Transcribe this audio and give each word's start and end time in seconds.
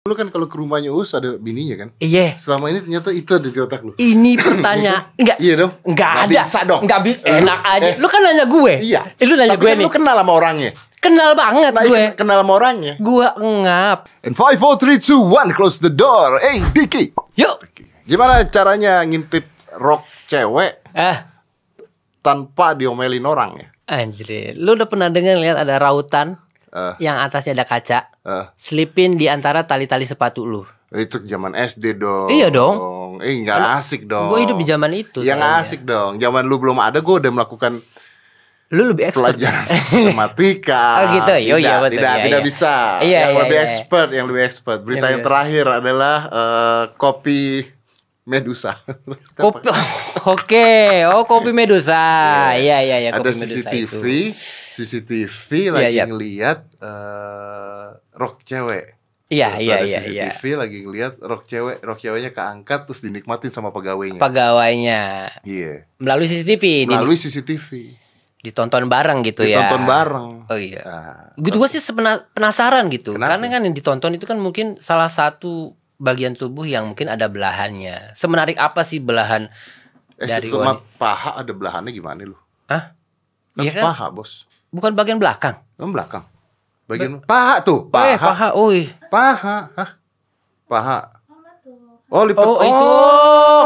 Lu 0.00 0.16
kan 0.16 0.32
kalau 0.32 0.48
ke 0.48 0.56
rumahnya 0.56 0.88
Us 0.88 1.12
ada 1.12 1.36
bininya 1.36 1.76
kan? 1.76 1.88
Iya. 2.00 2.32
Selama 2.40 2.72
ini 2.72 2.80
ternyata 2.80 3.12
itu 3.12 3.36
ada 3.36 3.44
di 3.44 3.60
otak 3.60 3.84
lu. 3.84 3.92
Ini 3.94 4.32
pertanyaan 4.40 5.12
enggak 5.12 5.36
Iya 5.36 5.54
dong. 5.60 5.72
Enggak 5.84 6.08
Nggak 6.08 6.24
ada. 6.24 6.32
bisa 6.40 6.58
dong. 6.64 6.80
Enggak 6.80 7.00
bisa. 7.04 7.20
Lu- 7.20 7.36
Enak 7.36 7.60
aja. 7.60 7.84
eh, 7.84 7.94
Lu 8.00 8.06
kan 8.08 8.20
nanya 8.24 8.44
gue. 8.48 8.74
Iya. 8.80 9.00
Eh, 9.12 9.26
lu 9.28 9.36
nanya 9.36 9.52
Tapi 9.52 9.60
gue 9.60 9.68
kan 9.68 9.76
nih. 9.76 9.84
Lu 9.84 9.92
kenal 9.92 10.16
sama 10.16 10.32
orangnya. 10.32 10.70
Kenal 10.96 11.30
banget 11.36 11.72
Nah, 11.72 11.84
gue. 11.84 12.00
iya, 12.00 12.08
kenal 12.16 12.36
sama 12.40 12.52
orangnya. 12.56 12.94
Gue 12.96 13.28
ngap. 13.36 13.98
And 14.24 14.32
5, 14.32 14.56
4, 14.56 14.80
3, 14.80 14.96
2, 14.96 15.20
1, 15.20 15.52
close 15.52 15.76
the 15.78 15.92
door. 15.92 16.40
Hey, 16.40 16.64
Diki. 16.66 17.12
Yuk. 17.36 17.56
Gimana 18.08 18.40
caranya 18.48 19.04
ngintip 19.04 19.44
rok 19.76 20.00
cewek 20.24 20.80
Ah, 20.90 21.28
tanpa 22.18 22.72
diomelin 22.72 23.22
orang 23.22 23.50
ya? 23.54 23.68
anjir. 23.86 24.56
Lu 24.56 24.72
udah 24.72 24.86
pernah 24.86 25.12
dengar 25.12 25.36
lihat 25.36 25.60
ada 25.60 25.76
rautan 25.76 26.40
Eh, 26.70 26.94
yang 26.98 27.18
atasnya 27.18 27.52
ada 27.52 27.64
kaca? 27.64 27.98
eh, 28.20 28.44
Selipin 28.54 29.14
di 29.14 29.26
antara 29.26 29.62
tali-tali 29.62 30.04
sepatu 30.04 30.42
lu. 30.42 30.62
itu 30.90 31.22
zaman 31.22 31.54
SD 31.54 31.94
dong. 31.96 32.26
Iya 32.26 32.50
dong. 32.50 32.74
Eh, 33.18 33.42
nggak 33.42 33.78
asik 33.78 34.06
dong. 34.06 34.26
Gue 34.26 34.42
hidup 34.42 34.54
di 34.54 34.66
zaman 34.66 34.90
itu. 34.90 35.18
Ya 35.20 35.34
nggak 35.34 35.46
soalnya. 35.50 35.66
asik 35.66 35.80
dong. 35.82 36.10
Zaman 36.16 36.42
lu 36.44 36.58
belum 36.58 36.78
ada, 36.78 36.98
gue 36.98 37.14
udah 37.16 37.30
melakukan 37.32 37.78
Lu 38.70 38.86
lebih 38.86 39.06
expert. 39.06 39.34
pelajaran 39.34 39.66
matematika. 40.06 40.82
Oh 40.96 41.06
gitu, 41.12 41.34
yo, 41.42 41.54
tidak, 41.54 41.62
iya, 41.62 41.74
betul, 41.76 41.90
tidak, 41.94 42.12
iya, 42.12 42.22
tidak 42.22 42.40
iya. 42.40 42.46
bisa. 42.46 42.74
Iya, 43.02 43.18
yang 43.20 43.30
iya, 43.30 43.40
lebih 43.40 43.56
iya. 43.56 43.64
expert, 43.66 44.08
yang 44.10 44.26
lebih 44.26 44.42
expert. 44.42 44.78
Berita 44.80 44.98
Iya, 45.00 45.10
yang 45.10 45.22
iya. 45.22 45.26
terakhir 45.26 45.64
adalah 45.68 46.16
eh, 46.28 46.84
kopi 46.94 47.42
Medusa. 48.22 48.72
Kopi. 49.42 49.66
Oke, 50.34 50.70
oh 51.06 51.22
kopi 51.24 51.50
Medusa. 51.50 51.98
Iya 52.54 52.78
iya 52.80 52.96
iya 52.98 53.08
ada 53.10 53.18
kopi 53.18 53.30
Medusa 53.32 53.66
CCTV, 53.66 53.94
itu. 54.06 54.38
CCTV 54.80 55.48
Iya, 55.52 55.70
lagi 55.70 55.92
iya. 55.92 56.04
ngeliat 56.06 56.58
eh, 56.80 57.86
rok 58.12 58.40
cewek. 58.42 58.96
Iya 59.28 59.62
iya 59.62 59.76
iya 59.80 60.00
iya. 60.02 60.24
CCTV 60.32 60.42
lagi 60.56 60.78
ngeliat 60.82 61.14
rok 61.20 61.44
cewek, 61.44 61.78
rok 61.80 61.98
ceweknya 61.98 62.32
keangkat 62.32 62.88
terus 62.88 62.98
dinikmatin 62.98 63.52
sama 63.52 63.70
pegawainya. 63.70 64.18
Pegawainya 64.18 65.30
Iya. 65.44 65.86
melalui 65.96 66.26
CCTV 66.26 66.88
ini 66.88 66.90
Melalui 66.90 67.14
CCTV. 67.14 67.68
ditonton 68.40 68.88
bareng 68.88 69.20
gitu 69.20 69.44
ya. 69.44 69.68
Ditonton 69.68 69.84
bareng. 69.84 70.28
Oh 70.48 70.56
iya. 70.56 70.80
Nah, 70.80 71.36
Gitu 71.36 71.60
gue 71.60 71.68
sih 71.68 71.84
penasaran 72.32 72.88
gitu. 72.88 73.12
Kenapa? 73.14 73.36
Karena 73.36 73.46
kan 73.52 73.60
yang 73.68 73.74
ditonton 73.76 74.16
itu 74.16 74.24
kan 74.24 74.40
mungkin 74.40 74.80
salah 74.80 75.12
satu 75.12 75.76
bagian 76.00 76.32
tubuh 76.32 76.64
yang 76.64 76.88
mungkin 76.88 77.12
ada 77.12 77.28
belahannya. 77.28 78.16
Semenarik 78.16 78.56
apa 78.56 78.80
sih 78.80 78.96
belahan 78.96 79.52
eh, 80.16 80.24
dari 80.24 80.48
paha 80.96 81.36
ada 81.36 81.52
belahannya 81.52 81.92
gimana 81.92 82.24
lu? 82.24 82.34
Hah? 82.64 82.96
Kan 83.52 83.60
Iya 83.60 83.72
kan? 83.76 83.84
paha, 83.92 84.06
Bos. 84.08 84.48
Bukan 84.70 84.94
bagian 84.94 85.18
belakang. 85.18 85.58
Yang 85.76 85.90
belakang. 85.92 86.24
Bagian 86.86 87.18
paha 87.20 87.58
tuh, 87.60 87.86
Oh, 87.86 87.98
eh, 88.00 88.14
paha. 88.14 88.26
paha. 88.28 88.48
Oi. 88.56 88.80
Paha, 89.08 89.56
hah? 89.72 89.90
Paha. 90.64 90.98
Oh, 92.08 92.24
lipat. 92.24 92.42
Oh, 92.42 92.58
itu 92.58 92.86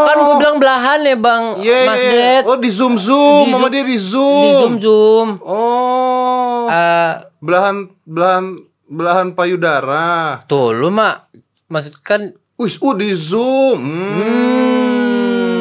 kan 0.04 0.16
gue 0.18 0.36
bilang 0.36 0.56
belahan 0.56 1.00
ya, 1.00 1.16
Bang 1.16 1.44
Iya, 1.58 1.78
Mas 1.82 1.96
iya. 1.98 2.10
Jet. 2.10 2.42
Oh, 2.44 2.56
di 2.56 2.68
zoom 2.68 2.94
zoom, 2.94 3.48
Di 3.48 3.52
mama 3.54 3.62
zoom- 3.62 3.72
dia 3.72 3.80
di 3.82 3.90
Di 3.90 4.00
zoom. 4.02 4.60
zoom 4.60 4.76
zoom. 4.78 5.28
Oh, 5.40 6.64
Eh, 6.66 7.12
belahan 7.38 7.76
belahan 8.02 8.60
belahan 8.86 9.32
payudara. 9.32 10.44
tuh 10.44 10.72
lu 10.72 10.88
mak 10.88 11.32
maksud 11.66 11.96
kan 11.98 12.32
Wis, 12.54 12.76
oh 12.78 12.92
di 12.92 13.10
zoom. 13.12 13.80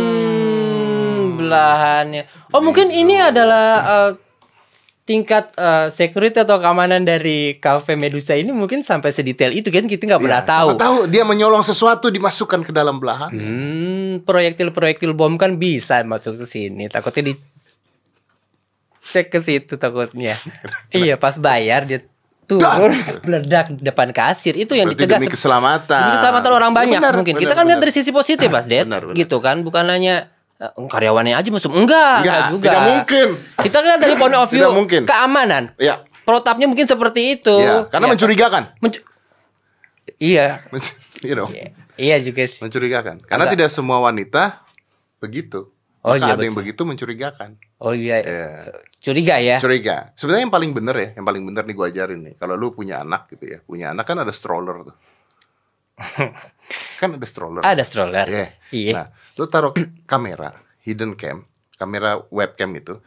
hmm, 0.03 1.37
belahannya. 1.37 2.23
Oh 2.51 2.59
mungkin 2.59 2.87
ini 2.87 3.17
adalah 3.17 3.67
eh, 3.81 4.09
tingkat 5.03 5.51
eh, 5.53 5.87
security 5.89 6.39
atau 6.39 6.57
keamanan 6.57 7.03
dari 7.03 7.57
cafe 7.57 7.93
Medusa 7.93 8.33
ini 8.33 8.49
mungkin 8.49 8.81
sampai 8.81 9.09
sedetail 9.09 9.51
itu 9.51 9.67
kan 9.67 9.83
kita 9.83 10.07
nggak 10.07 10.21
pernah 10.21 10.39
Ya, 10.39 10.47
tahu. 10.47 10.67
tahu 10.75 10.97
dia 11.05 11.23
menyolong 11.23 11.59
sesuatu 11.59 12.07
dimasukkan 12.07 12.63
ke 12.63 12.71
dalam 12.71 12.97
belahan. 12.97 13.27
Hmm, 13.27 14.23
proyektil-proyektil 14.23 15.11
bom 15.11 15.35
kan 15.35 15.55
bisa 15.55 15.99
masuk 16.03 16.39
ke 16.39 16.45
sini. 16.45 16.87
Takutnya 16.87 17.29
di 17.29 17.33
cek 19.03 19.27
ke 19.29 19.39
situ 19.39 19.75
takutnya. 19.75 20.39
iya, 20.89 21.15
pas 21.15 21.35
bayar 21.35 21.83
dia 21.83 21.99
turun 22.43 22.95
meledak 23.27 23.75
depan 23.75 24.09
kasir. 24.09 24.55
Itu 24.55 24.73
yang 24.73 24.87
Berarti 24.87 25.03
dicegah 25.03 25.19
demi 25.19 25.27
keselamatan. 25.29 25.99
demi 25.99 26.15
keselamatan 26.17 26.51
orang 26.53 26.71
Ya, 26.71 26.77
banyak 26.77 26.99
benar, 26.99 27.13
mungkin. 27.13 27.33
benar, 27.35 27.43
Kita 27.43 27.53
kan 27.53 27.65
lihat 27.67 27.79
dari 27.79 27.93
sisi 27.93 28.09
positif, 28.09 28.47
Mas 28.47 28.65
benar. 28.65 29.03
Gitu 29.11 29.37
kan, 29.39 29.59
bukan 29.61 29.83
hanya 29.85 30.31
karyawannya 30.59 31.33
aja 31.33 31.49
musuh. 31.49 31.69
Enggak, 31.69 32.23
Enggak, 32.23 32.33
enggak 32.33 32.51
juga. 32.51 32.65
tidak 32.69 32.83
mungkin. 32.87 33.27
Kita 33.59 33.77
lihat 33.81 33.99
dari 33.99 34.13
point 34.15 34.35
of 34.35 34.47
view 34.47 34.63
Tidak 34.63 34.75
mungkin. 34.75 35.01
keamanan. 35.05 35.63
Ya, 35.77 35.95
Protapnya 36.23 36.65
mungkin 36.65 36.87
seperti 36.87 37.35
itu. 37.35 37.51
ya, 37.59 37.83
karena 37.87 38.07
Ya, 38.07 38.11
mencurigakan. 38.15 38.63
mencu- 38.79 39.03
Iya. 40.19 40.47
You 41.23 41.35
know, 41.35 41.47
Iya. 41.47 41.71
Iya 41.95 42.15
juga 42.21 42.43
sih. 42.47 42.59
mencurigakan. 42.59 43.19
Karena 43.21 43.43
Agak- 43.45 43.53
tidak 43.55 43.69
semua 43.69 43.99
wanita 43.99 44.63
begitu. 45.19 45.71
Oh, 46.03 46.11
Maka 46.11 46.19
iya, 46.19 46.35
ada 46.35 46.43
yang 46.43 46.51
betul. 46.51 46.63
begitu 46.67 46.81
mencurigakan. 46.83 47.49
Oh 47.79 47.95
iya. 47.95 48.19
Iya. 48.19 48.47
Curiga 48.99 49.35
ya. 49.39 49.55
Curiga. 49.59 50.11
Sebenarnya 50.15 50.47
yang 50.47 50.53
paling 50.53 50.71
bener 50.71 50.95
ya, 50.95 51.09
yang 51.15 51.23
paling 51.23 51.43
bener 51.43 51.63
nih 51.63 51.75
gue 51.75 51.87
ajarin 51.87 52.19
nih. 52.23 52.35
Kalau 52.35 52.55
lu 52.55 52.71
punya 52.71 52.99
anak 52.99 53.31
gitu 53.31 53.55
ya, 53.55 53.59
punya 53.59 53.91
anak 53.91 54.03
kan 54.03 54.19
ada 54.19 54.31
stroller 54.31 54.83
tuh. 54.83 54.95
Kan 56.99 57.09
ada 57.15 57.27
stroller. 57.27 57.61
Ada 57.61 57.83
stroller. 57.85 58.25
Iya. 58.27 58.47
Iya. 58.73 58.93
Nah, 58.93 59.07
lu 59.37 59.45
taruh 59.47 59.73
kamera, 60.11 60.57
hidden 60.81 61.13
cam, 61.15 61.45
kamera 61.77 62.21
webcam 62.33 62.69
itu. 62.73 62.97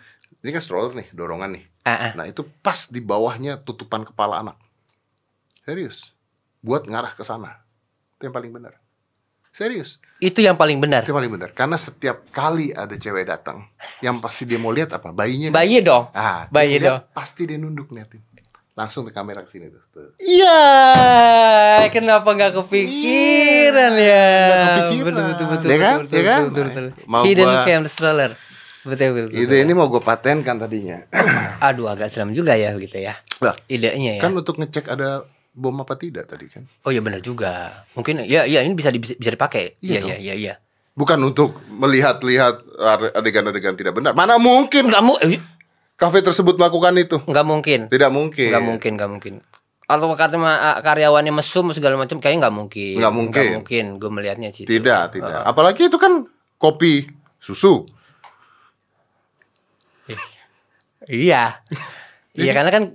Ini 0.42 0.54
kan 0.54 0.62
stroller 0.62 0.92
nih, 0.94 1.08
dorongan 1.10 1.58
nih. 1.58 1.64
Ah. 1.86 2.14
Nah, 2.14 2.26
itu 2.26 2.46
pas 2.62 2.86
di 2.90 2.98
bawahnya 3.02 3.62
tutupan 3.62 4.02
kepala 4.06 4.42
anak. 4.42 4.58
Serius. 5.66 6.14
Buat 6.62 6.86
ngarah 6.86 7.14
ke 7.14 7.22
sana. 7.26 7.62
Itu 8.18 8.30
yang 8.30 8.34
paling 8.34 8.50
benar. 8.54 8.78
Serius. 9.56 9.96
Itu 10.20 10.44
yang 10.44 10.54
paling 10.54 10.76
benar. 10.78 11.00
Itu 11.02 11.16
yang 11.16 11.20
paling 11.24 11.32
benar. 11.32 11.50
Karena 11.56 11.80
setiap 11.80 12.28
kali 12.28 12.76
ada 12.76 12.92
cewek 12.92 13.24
datang, 13.24 13.64
yang 14.04 14.20
pasti 14.20 14.44
dia 14.44 14.60
mau 14.60 14.68
lihat 14.68 14.92
apa? 14.92 15.16
Bayinya. 15.16 15.48
kan? 15.48 15.56
Bayi 15.56 15.80
dong. 15.80 16.04
Ah, 16.12 16.44
dia 16.46 16.52
Bayi 16.52 16.76
lihat, 16.76 16.84
dong. 16.84 17.00
Pasti 17.16 17.42
dia 17.48 17.56
nunduk 17.56 17.88
liatin. 17.90 18.20
Langsung 18.76 19.02
ke 19.02 19.10
kamera 19.10 19.40
ke 19.40 19.48
sini 19.48 19.72
tuh. 19.72 20.12
Iya, 20.20 20.60
kenapa 21.88 22.28
nggak 22.28 22.52
kepikiran 22.54 23.92
ya? 23.94 24.04
Iya, 24.04 24.24
Nggak 24.44 24.60
kepikiran. 24.60 25.04
Betul 25.06 25.24
betul 25.24 25.46
betul. 25.48 25.68
Ya 25.68 25.78
kan? 25.78 25.96
betul, 25.98 26.12
Ya 26.12 26.22
kan? 26.22 26.40
betul, 26.42 26.52
betul, 26.62 26.84
betul. 26.92 27.04
Mau 27.06 27.22
Hidden 27.24 27.46
gua- 27.46 27.64
cam 27.64 27.82
stroller. 27.86 28.30
Betul 28.84 29.08
betul. 29.10 29.24
betul. 29.26 29.40
Ide 29.42 29.56
ini 29.58 29.72
mau 29.72 29.88
gue 29.88 29.98
patenkan 29.98 30.56
tadinya. 30.56 30.98
Aduh 31.66 31.88
agak 31.88 32.06
seram 32.06 32.30
juga 32.30 32.52
ya 32.54 32.76
gitu 32.76 32.96
ya. 32.96 33.16
lah, 33.38 33.56
Idenya 33.66 34.16
ya. 34.16 34.22
kan 34.22 34.32
untuk 34.32 34.56
ngecek 34.56 34.86
ada 34.86 35.24
bom 35.50 35.72
apa 35.74 35.96
tidak 35.96 36.24
tadi 36.26 36.44
kan? 36.46 36.68
Oh 36.84 36.90
iya 36.90 37.00
benar 37.00 37.18
juga. 37.18 37.82
Mungkin 37.92 38.22
ya 38.22 38.44
ya 38.44 38.60
ini 38.60 38.72
bisa 38.72 38.88
di- 38.88 39.00
bisa 39.00 39.30
dipakai. 39.30 39.80
Iya 39.80 40.00
Iya 40.00 40.06
iya 40.06 40.16
iya 40.22 40.34
iya. 40.36 40.54
Bukan 40.92 41.16
untuk 41.18 41.60
melihat-lihat 41.66 42.60
adegan-adegan 43.12 43.72
tidak 43.74 43.92
benar. 43.94 44.12
Mana 44.12 44.36
mungkin 44.36 44.86
Enggak 44.86 45.00
mu 45.02 45.16
eh, 45.18 45.40
kafe 45.96 46.20
tersebut 46.20 46.60
melakukan 46.60 46.92
itu? 46.96 47.16
nggak 47.24 47.46
mungkin. 47.46 47.80
Tidak 47.88 48.10
mungkin. 48.12 48.48
Nggak 48.52 48.64
mungkin, 48.64 48.90
nggak 48.96 49.10
mungkin. 49.10 49.34
Atau 49.86 50.10
karyawannya 50.82 51.30
mesum 51.30 51.70
segala 51.70 51.94
macam 51.96 52.18
kayaknya 52.18 52.46
nggak 52.46 52.56
mungkin. 52.56 52.96
Nggak 53.00 53.14
mungkin. 53.14 53.40
Nggak 53.42 53.54
mungkin. 53.62 53.84
Gue 54.02 54.10
melihatnya 54.10 54.50
sih. 54.50 54.66
Tidak, 54.66 55.02
tidak. 55.14 55.40
Apalagi 55.46 55.86
itu 55.88 55.98
kan 55.98 56.26
kopi 56.58 57.06
susu. 57.40 57.86
Iya. 61.06 61.58
Iya 62.36 62.52
karena 62.52 62.68
kan 62.68 62.92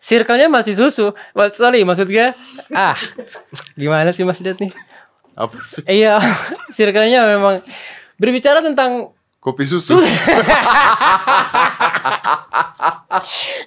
circle-nya 0.00 0.48
masih 0.48 0.72
susu. 0.72 1.12
Mas- 1.36 1.60
Sorry 1.60 1.84
maksud 1.84 2.08
gue 2.08 2.32
ah 2.72 2.96
gimana 3.76 4.16
sih 4.16 4.24
Mas 4.24 4.40
Ded 4.40 4.56
nih? 4.56 4.72
Apa 5.36 5.60
sih? 5.68 5.84
Iya, 5.84 6.16
circle-nya 6.76 7.28
memang 7.36 7.60
berbicara 8.16 8.64
tentang 8.64 9.12
Kopi 9.38 9.64
susu. 9.64 9.94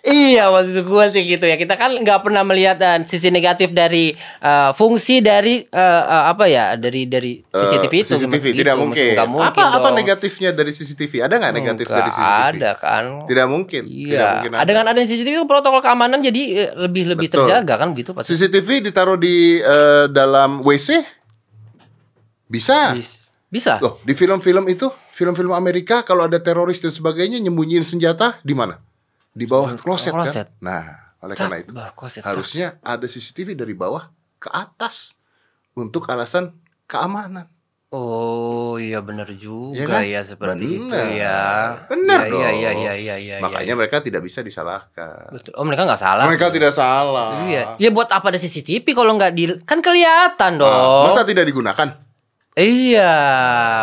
iya 0.03 0.47
maksud 0.47 0.83
gue 0.83 1.05
sih 1.09 1.23
gitu 1.25 1.45
ya. 1.45 1.55
Kita 1.55 1.73
kan 1.73 1.95
nggak 1.95 2.21
pernah 2.21 2.43
melihat 2.43 2.75
dan 2.75 3.03
sisi 3.03 3.29
negatif 3.29 3.71
dari 3.71 4.11
eh, 4.15 4.69
fungsi 4.73 5.19
dari 5.19 5.63
eh, 5.63 5.79
eh, 6.03 6.23
apa 6.27 6.45
ya 6.45 6.75
dari 6.75 7.07
dari 7.07 7.39
CCTV 7.41 7.93
Eh, 7.93 8.01
itu. 8.03 8.11
CCTV 8.13 8.45
gitu. 8.51 8.59
tidak 8.61 8.75
mungkin. 8.75 9.15
Mungkin 9.27 9.47
apa 9.47 9.61
apa 9.71 9.87
dong. 9.87 9.95
negatifnya 9.95 10.49
dari 10.51 10.71
CCTV? 10.71 11.13
Ada 11.23 11.35
nggak 11.37 11.53
negatif 11.55 11.85
Nggak 11.85 11.97
dari 11.97 12.11
CCTV? 12.11 12.45
ada 12.51 12.71
kan. 12.75 13.03
Tidak 13.25 13.47
mungkin. 13.47 13.83
Tidak 13.83 14.11
Iya. 14.11 14.27
mungkin 14.35 14.51
Ada 14.53 14.67
dengan 14.67 14.85
adanya 14.85 15.07
CCTV 15.07 15.35
protokol 15.45 15.79
keamanan 15.79 16.19
jadi 16.19 16.41
eh, 16.59 16.71
lebih 16.77 17.03
lebih 17.09 17.27
Betul. 17.27 17.47
terjaga 17.47 17.73
kan 17.77 17.95
gitu 17.95 18.11
pasti. 18.11 18.35
CCTV 18.35 18.67
ditaruh 18.83 19.15
di 19.15 19.35
eh, 19.57 20.05
dalam 20.09 20.59
WC? 20.61 20.99
Bisa. 22.45 22.91
Bis- 22.91 23.20
Bisa. 23.51 23.83
Loh, 23.83 23.99
di 24.01 24.15
film-film 24.15 24.63
itu, 24.65 24.87
film-film 25.11 25.51
Amerika 25.51 26.01
kalau 26.01 26.23
ada 26.23 26.39
teroris 26.39 26.79
dan 26.79 26.89
sebagainya 26.89 27.35
nyembunyiin 27.37 27.83
senjata 27.83 28.39
di 28.41 28.55
mana? 28.55 28.79
Di 29.29 29.43
bawah 29.43 29.75
kloset, 29.75 30.15
kloset. 30.15 30.47
kan? 30.55 30.63
Nah, 30.63 30.83
oleh 31.19 31.35
karena 31.35 31.57
itu 31.59 31.69
Bah, 31.69 31.91
kloset. 31.91 32.23
harusnya 32.23 32.79
ada 32.79 33.03
CCTV 33.03 33.53
dari 33.53 33.75
bawah 33.75 34.07
ke 34.39 34.47
atas 34.47 35.19
untuk 35.73 36.07
alasan 36.07 36.55
keamanan. 36.87 37.51
Oh 37.91 38.79
iya 38.79 39.03
benar 39.03 39.27
juga 39.35 39.75
Iya 39.75 39.83
kan? 39.83 40.01
ya 40.07 40.21
seperti 40.23 40.63
itu 40.79 40.87
Benar. 40.87 41.11
ya. 41.11 41.39
Benar 41.91 42.19
Iya, 42.23 42.31
dong. 42.31 42.39
Iya 42.39 42.49
iya 42.55 42.71
iya 42.71 42.93
iya 42.95 43.15
iya. 43.19 43.35
Makanya 43.43 43.67
iya. 43.67 43.75
mereka 43.75 43.99
tidak 43.99 44.23
bisa 44.23 44.39
disalahkan. 44.39 45.27
Betul. 45.27 45.51
Oh 45.59 45.67
mereka 45.67 45.83
nggak 45.83 45.99
salah. 45.99 46.23
Mereka 46.23 46.47
sih. 46.47 46.55
tidak 46.55 46.71
salah. 46.71 47.35
Iya. 47.43 47.75
Ya 47.75 47.89
buat 47.91 48.07
apa 48.07 48.31
ada 48.31 48.39
CCTV 48.39 48.95
kalau 48.95 49.11
nggak 49.19 49.31
di 49.35 49.43
kan 49.67 49.83
kelihatan 49.83 50.55
Ah, 50.55 50.59
dong. 50.63 51.03
masa 51.11 51.27
tidak 51.27 51.43
digunakan? 51.43 51.87
Iya 52.61 53.13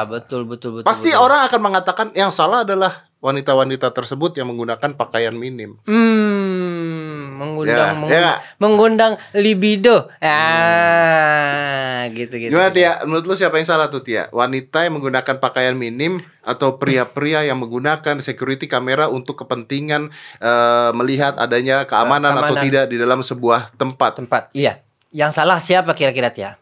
betul 0.07 0.47
betul 0.47 0.71
betul. 0.79 0.87
Pasti 0.87 1.11
betul. 1.11 1.19
orang 1.21 1.41
akan 1.45 1.61
mengatakan 1.61 2.07
yang 2.15 2.31
salah 2.31 2.63
adalah 2.63 3.11
wanita-wanita 3.19 3.91
tersebut 3.91 4.31
yang 4.33 4.47
menggunakan 4.47 4.95
pakaian 4.95 5.35
minim. 5.35 5.75
Hmm, 5.83 7.35
mengundang 7.35 7.75
Ya, 7.75 7.91
mengu- 7.93 8.15
ya. 8.15 8.33
mengundang 8.57 9.13
libido. 9.35 10.07
Ah, 10.23 12.07
gitu 12.11 12.39
gitu. 12.39 12.55
Gimana 12.55 12.71
Tia? 12.71 13.03
Menurut 13.03 13.27
lu 13.27 13.35
siapa 13.35 13.59
yang 13.59 13.67
salah 13.67 13.89
tuh 13.89 14.01
Tia? 14.01 14.31
Wanita 14.31 14.87
yang 14.87 14.95
menggunakan 14.95 15.37
pakaian 15.37 15.75
minim 15.75 16.23
atau 16.41 16.79
pria-pria 16.79 17.43
yang 17.43 17.59
menggunakan 17.59 18.23
security 18.23 18.67
kamera 18.67 19.09
untuk 19.09 19.35
kepentingan 19.37 20.15
eh, 20.39 20.91
melihat 20.95 21.35
adanya 21.37 21.83
keamanan, 21.85 22.33
atau 22.33 22.55
Keamanan. 22.55 22.65
tidak 22.65 22.85
di 22.87 22.97
dalam 22.97 23.21
sebuah 23.21 23.75
tempat? 23.75 24.17
Tempat. 24.17 24.55
Iya. 24.55 24.79
Yang 25.11 25.31
salah 25.35 25.59
siapa 25.59 25.91
kira-kira 25.93 26.31
ya? 26.31 26.55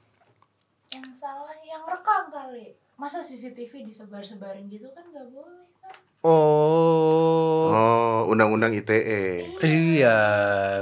Yang 0.89 1.19
salah 1.19 1.53
yang 1.61 1.83
rekam 1.85 2.23
kali. 2.31 2.79
Masa 2.97 3.21
CCTV 3.21 3.85
disebar-sebarin 3.85 4.73
gitu 4.73 4.89
kan 4.89 5.05
nggak 5.05 5.29
boleh 5.29 5.61
kan? 5.77 5.93
Oh. 6.25 7.69
Oh, 7.69 8.19
undang-undang 8.27 8.73
ITE 8.73 9.53
Iya, 9.61 10.19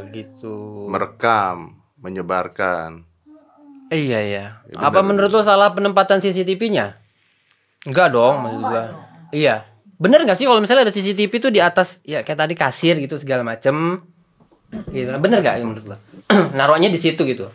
gitu. 0.08 0.86
merekam, 0.86 1.74
menyebarkan. 1.98 3.02
Iya 3.90 4.18
iya. 4.20 4.44
Ya, 4.64 4.78
Apa 4.78 5.02
benar. 5.02 5.10
menurut 5.10 5.30
lo 5.30 5.42
salah 5.42 5.74
penempatan 5.74 6.18
CCTV-nya? 6.18 6.94
Enggak 7.84 8.08
dong, 8.10 8.40
maksud 8.40 8.62
Enggak 8.62 8.70
gua. 8.70 8.82
dong. 8.88 9.04
Iya. 9.34 9.54
Bener 9.94 10.22
gak 10.22 10.38
sih 10.38 10.46
kalau 10.46 10.58
misalnya 10.58 10.86
ada 10.86 10.94
CCTV 10.94 11.32
tuh 11.40 11.50
di 11.50 11.58
atas 11.58 11.98
ya 12.02 12.22
kayak 12.22 12.38
tadi 12.40 12.54
kasir 12.54 12.94
gitu 12.96 13.14
segala 13.14 13.42
macem 13.42 14.02
gitu. 14.88 15.10
Bener 15.18 15.38
gak 15.40 15.58
ya 15.58 15.64
menurut 15.64 15.86
lo? 15.86 15.96
Naruhnya 16.58 16.88
di 16.88 16.98
situ 16.98 17.22
gitu. 17.24 17.50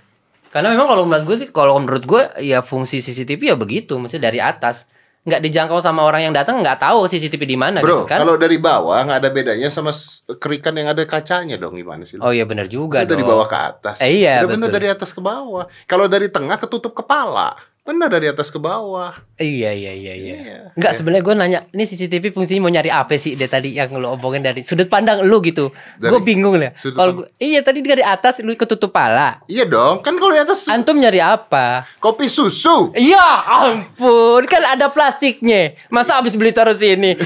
Karena 0.49 0.73
memang 0.73 0.87
kalau 0.89 1.03
menurut 1.05 1.25
gue 1.29 1.37
sih 1.45 1.49
kalau 1.53 1.77
menurut 1.77 2.03
gue 2.05 2.23
ya 2.41 2.65
fungsi 2.65 2.99
CCTV 2.99 3.53
ya 3.53 3.57
begitu, 3.57 3.97
maksudnya 3.97 4.29
dari 4.33 4.41
atas. 4.41 4.89
nggak 5.19 5.43
dijangkau 5.45 5.83
sama 5.83 6.07
orang 6.07 6.31
yang 6.31 6.33
datang 6.33 6.63
nggak 6.63 6.79
tahu 6.79 7.05
CCTV 7.05 7.43
di 7.43 7.59
mana 7.59 7.83
Bro, 7.83 8.07
gitu 8.07 8.15
kan. 8.15 8.23
kalau 8.23 8.39
dari 8.39 8.55
bawah 8.55 9.03
nggak 9.03 9.19
ada 9.19 9.29
bedanya 9.29 9.67
sama 9.67 9.91
kerikan 10.39 10.71
yang 10.73 10.89
ada 10.95 11.03
kacanya 11.03 11.59
dong 11.59 11.75
gimana 11.75 12.07
sih? 12.07 12.15
Oh 12.23 12.31
iya 12.31 12.47
bener 12.47 12.71
juga 12.71 13.03
Itu 13.03 13.13
dari 13.13 13.27
bawah 13.27 13.45
ke 13.45 13.57
atas. 13.59 13.99
Eh, 13.99 14.23
iya, 14.23 14.47
bener 14.47 14.71
betul. 14.71 14.79
dari 14.79 14.87
atas 14.89 15.11
ke 15.11 15.19
bawah. 15.19 15.67
Kalau 15.85 16.07
dari 16.07 16.31
tengah 16.31 16.55
ketutup 16.55 16.95
kepala. 16.95 17.51
Benar 17.89 18.05
dari 18.05 18.29
atas 18.29 18.53
ke 18.53 18.61
bawah. 18.61 19.17
Iya 19.33 19.73
iya 19.73 19.89
iya 19.89 20.13
iya. 20.13 20.35
Iya. 20.37 20.57
Enggak 20.77 20.93
sebenarnya 20.93 21.25
gue 21.25 21.33
nanya, 21.33 21.59
ini 21.73 21.83
CCTV 21.83 22.29
fungsinya 22.29 22.61
mau 22.61 22.69
nyari 22.69 22.93
apa 22.93 23.17
sih 23.17 23.33
dia 23.33 23.49
tadi 23.49 23.73
yang 23.73 23.89
lo 23.97 24.13
omongin 24.13 24.45
dari 24.45 24.61
sudut 24.61 24.85
pandang 24.85 25.25
lu 25.25 25.41
gitu. 25.41 25.73
Gue 25.97 26.21
bingung 26.21 26.53
lah. 26.53 26.69
Kalau 26.77 27.17
gua- 27.17 27.33
iya 27.41 27.65
tadi 27.65 27.81
dari 27.81 28.05
atas 28.05 28.45
lu 28.45 28.53
ketutup 28.53 28.93
pala. 28.93 29.41
Iya 29.49 29.65
dong, 29.65 30.05
kan 30.05 30.13
kalau 30.15 30.29
di 30.29 30.37
atas 30.37 30.61
tuh 30.61 30.69
Antum 30.69 31.01
nyari 31.01 31.17
apa? 31.17 31.89
kopi 31.97 32.29
susu. 32.29 32.93
Ya 32.93 33.25
ampun, 33.41 34.45
kan 34.45 34.61
ada 34.69 34.93
plastiknya. 34.93 35.73
Masa 35.89 36.21
abis 36.21 36.37
beli 36.37 36.53
taruh 36.53 36.77
sini? 36.77 37.17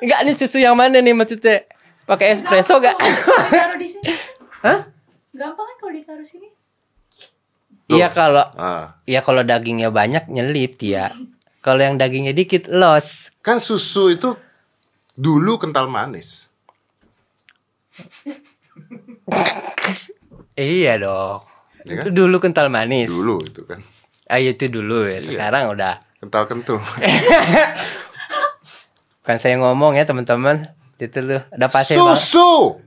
Enggak 0.00 0.20
nih 0.24 0.34
susu 0.34 0.56
yang 0.56 0.72
mana 0.72 1.04
nih 1.04 1.12
maksudnya? 1.12 1.68
Pakai 2.02 2.32
espresso 2.32 2.80
gak? 2.80 2.96
Gampang 2.96 3.28
kok 3.28 3.44
ditaruh 3.44 3.76
di 3.76 3.86
sini. 3.86 4.08
Hah? 4.64 4.78
Gampang 5.36 5.66
kan 5.68 5.76
kalau 5.76 5.92
ditaruh 5.92 6.24
sini. 6.24 6.48
Iya 7.96 8.08
kalau 8.10 8.44
Ah, 8.54 8.96
ya 9.04 9.20
kalau 9.20 9.42
dagingnya 9.42 9.92
banyak 9.92 10.28
nyelip 10.28 10.80
ya. 10.80 11.12
Kalau 11.62 11.78
yang 11.78 11.96
dagingnya 11.96 12.34
dikit 12.34 12.66
los. 12.66 13.30
kan 13.42 13.58
susu 13.58 14.10
itu 14.10 14.34
dulu 15.14 15.58
kental 15.58 15.90
manis. 15.90 16.46
Iya 20.54 21.00
dong. 21.00 21.42
Ya 21.86 21.92
kan? 21.98 22.02
Itu 22.06 22.10
dulu 22.14 22.36
kental 22.38 22.68
manis. 22.68 23.08
Dulu 23.10 23.46
itu 23.46 23.62
kan. 23.66 23.80
Ah 24.28 24.38
itu 24.38 24.68
dulu 24.68 25.06
ya. 25.08 25.18
Iya. 25.18 25.30
Sekarang 25.32 25.72
udah. 25.74 25.94
Kental 26.22 26.44
kentul. 26.46 26.78
Kan 29.22 29.38
saya 29.38 29.54
ngomong 29.58 29.94
ya 29.94 30.02
teman-teman. 30.02 30.66
Itu. 30.98 31.18
Udah 31.22 31.70
pasti 31.70 31.94
bang. 31.94 32.14
susu. 32.14 32.78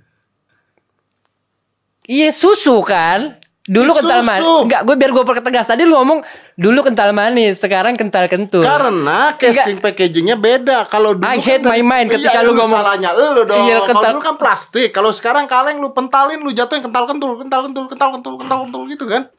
Iya 2.08 2.30
susu 2.36 2.80
kan. 2.84 3.40
Dulu 3.66 3.98
kental 3.98 4.22
manis. 4.22 4.46
Enggak, 4.46 4.82
gue 4.86 4.94
biar 4.94 5.10
gue 5.10 5.26
pertegas. 5.26 5.66
Tadi 5.66 5.90
lu 5.90 5.98
ngomong 5.98 6.22
dulu 6.54 6.86
kental 6.86 7.18
manis, 7.18 7.58
sekarang 7.58 7.98
kental 7.98 8.30
kentul. 8.30 8.62
Karena 8.62 9.34
casing 9.34 9.82
packagingnya 9.82 10.38
beda. 10.38 10.86
Kalau 10.86 11.18
dulu 11.18 11.26
I 11.26 11.42
kan 11.42 11.42
hate 11.42 11.66
my 11.66 11.82
mind 11.82 12.14
ketika 12.14 12.40
Iya, 12.40 12.46
lu 12.46 12.54
ngomong- 12.54 12.78
salahnya 12.78 13.10
lu 13.18 13.42
dong. 13.42 13.66
Iya, 13.66 13.82
Kalau 13.82 13.90
kental- 13.90 14.14
dulu 14.14 14.22
kan 14.22 14.36
plastik. 14.38 14.90
Kalau 14.94 15.10
sekarang 15.10 15.50
kaleng 15.50 15.82
lu 15.82 15.90
pentalin 15.92 16.38
lu 16.38 16.54
jatuhin 16.54 16.86
kental 16.86 17.10
kentul, 17.10 17.42
kental 17.42 17.66
kentul, 17.66 17.84
kental 17.90 18.10
kentul, 18.14 18.34
kental 18.38 18.58
kentul 18.64 18.82
gitu 18.86 19.06
kan? 19.10 19.34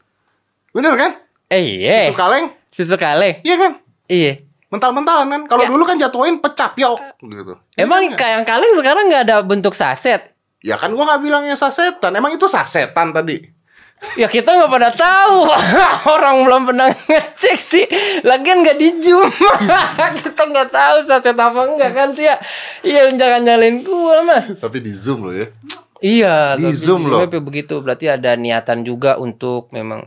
Bener 0.75 0.93
kan? 0.99 1.11
Eh 1.47 1.63
iya. 1.79 2.11
Susu 2.11 2.19
kaleng? 2.19 2.45
Susu 2.67 2.95
kaleng. 2.99 3.35
Iya 3.41 3.55
kan? 3.57 3.71
Iya. 4.05 4.33
Mental-mentalan 4.67 5.27
kan? 5.31 5.41
Kalau 5.47 5.63
Ya. 5.63 5.69
dulu 5.71 5.83
kan 5.87 5.95
jatuhin 5.95 6.43
pecah 6.43 6.75
piok 6.75 6.99
gitu. 7.23 7.55
Emang 7.79 8.03
Iya 8.03 8.11
kan? 8.11 8.19
kayak 8.19 8.33
yang 8.35 8.45
kaleng 8.45 8.71
sekarang 8.75 9.03
nggak 9.07 9.23
ada 9.23 9.35
bentuk 9.39 9.71
saset. 9.71 10.35
Ya 10.59 10.75
kan 10.75 10.91
gua 10.91 11.07
nggak 11.07 11.21
bilangnya 11.23 11.55
sasetan. 11.55 12.11
Emang 12.11 12.29
itu 12.29 12.43
sasetan 12.45 13.15
tadi. 13.15 13.55
Ya 14.13 14.25
kita 14.25 14.49
nggak 14.49 14.69
pada 14.69 14.89
tahu. 14.93 15.49
Orang 16.15 16.45
belum 16.45 16.69
pernah 16.69 16.89
ngecek 16.89 17.57
sih. 17.57 17.85
Lagian 18.21 18.61
nggak 18.61 18.77
di 18.77 18.89
zoom. 18.99 19.25
kita 20.21 20.41
nggak 20.43 20.69
tahu 20.69 20.95
saset 21.05 21.33
apa 21.33 21.61
enggak 21.65 21.91
kan 21.93 22.09
Tia. 22.13 22.37
Iya 22.81 23.09
jangan 23.11 23.41
nyalain 23.43 23.81
gua 23.81 24.21
mah. 24.21 24.43
Tapi 24.57 24.77
di 24.81 24.93
zoom 24.93 25.25
lo 25.25 25.33
ya. 25.33 25.49
Iya, 25.97 26.61
Di 26.61 26.69
tapi 26.69 26.77
Zoom 26.77 27.01
di 27.03 27.09
loh. 27.09 27.25
web 27.25 27.33
begitu. 27.41 27.81
Berarti 27.81 28.05
ada 28.05 28.37
niatan 28.37 28.85
juga 28.85 29.17
untuk 29.17 29.73
memang 29.73 30.05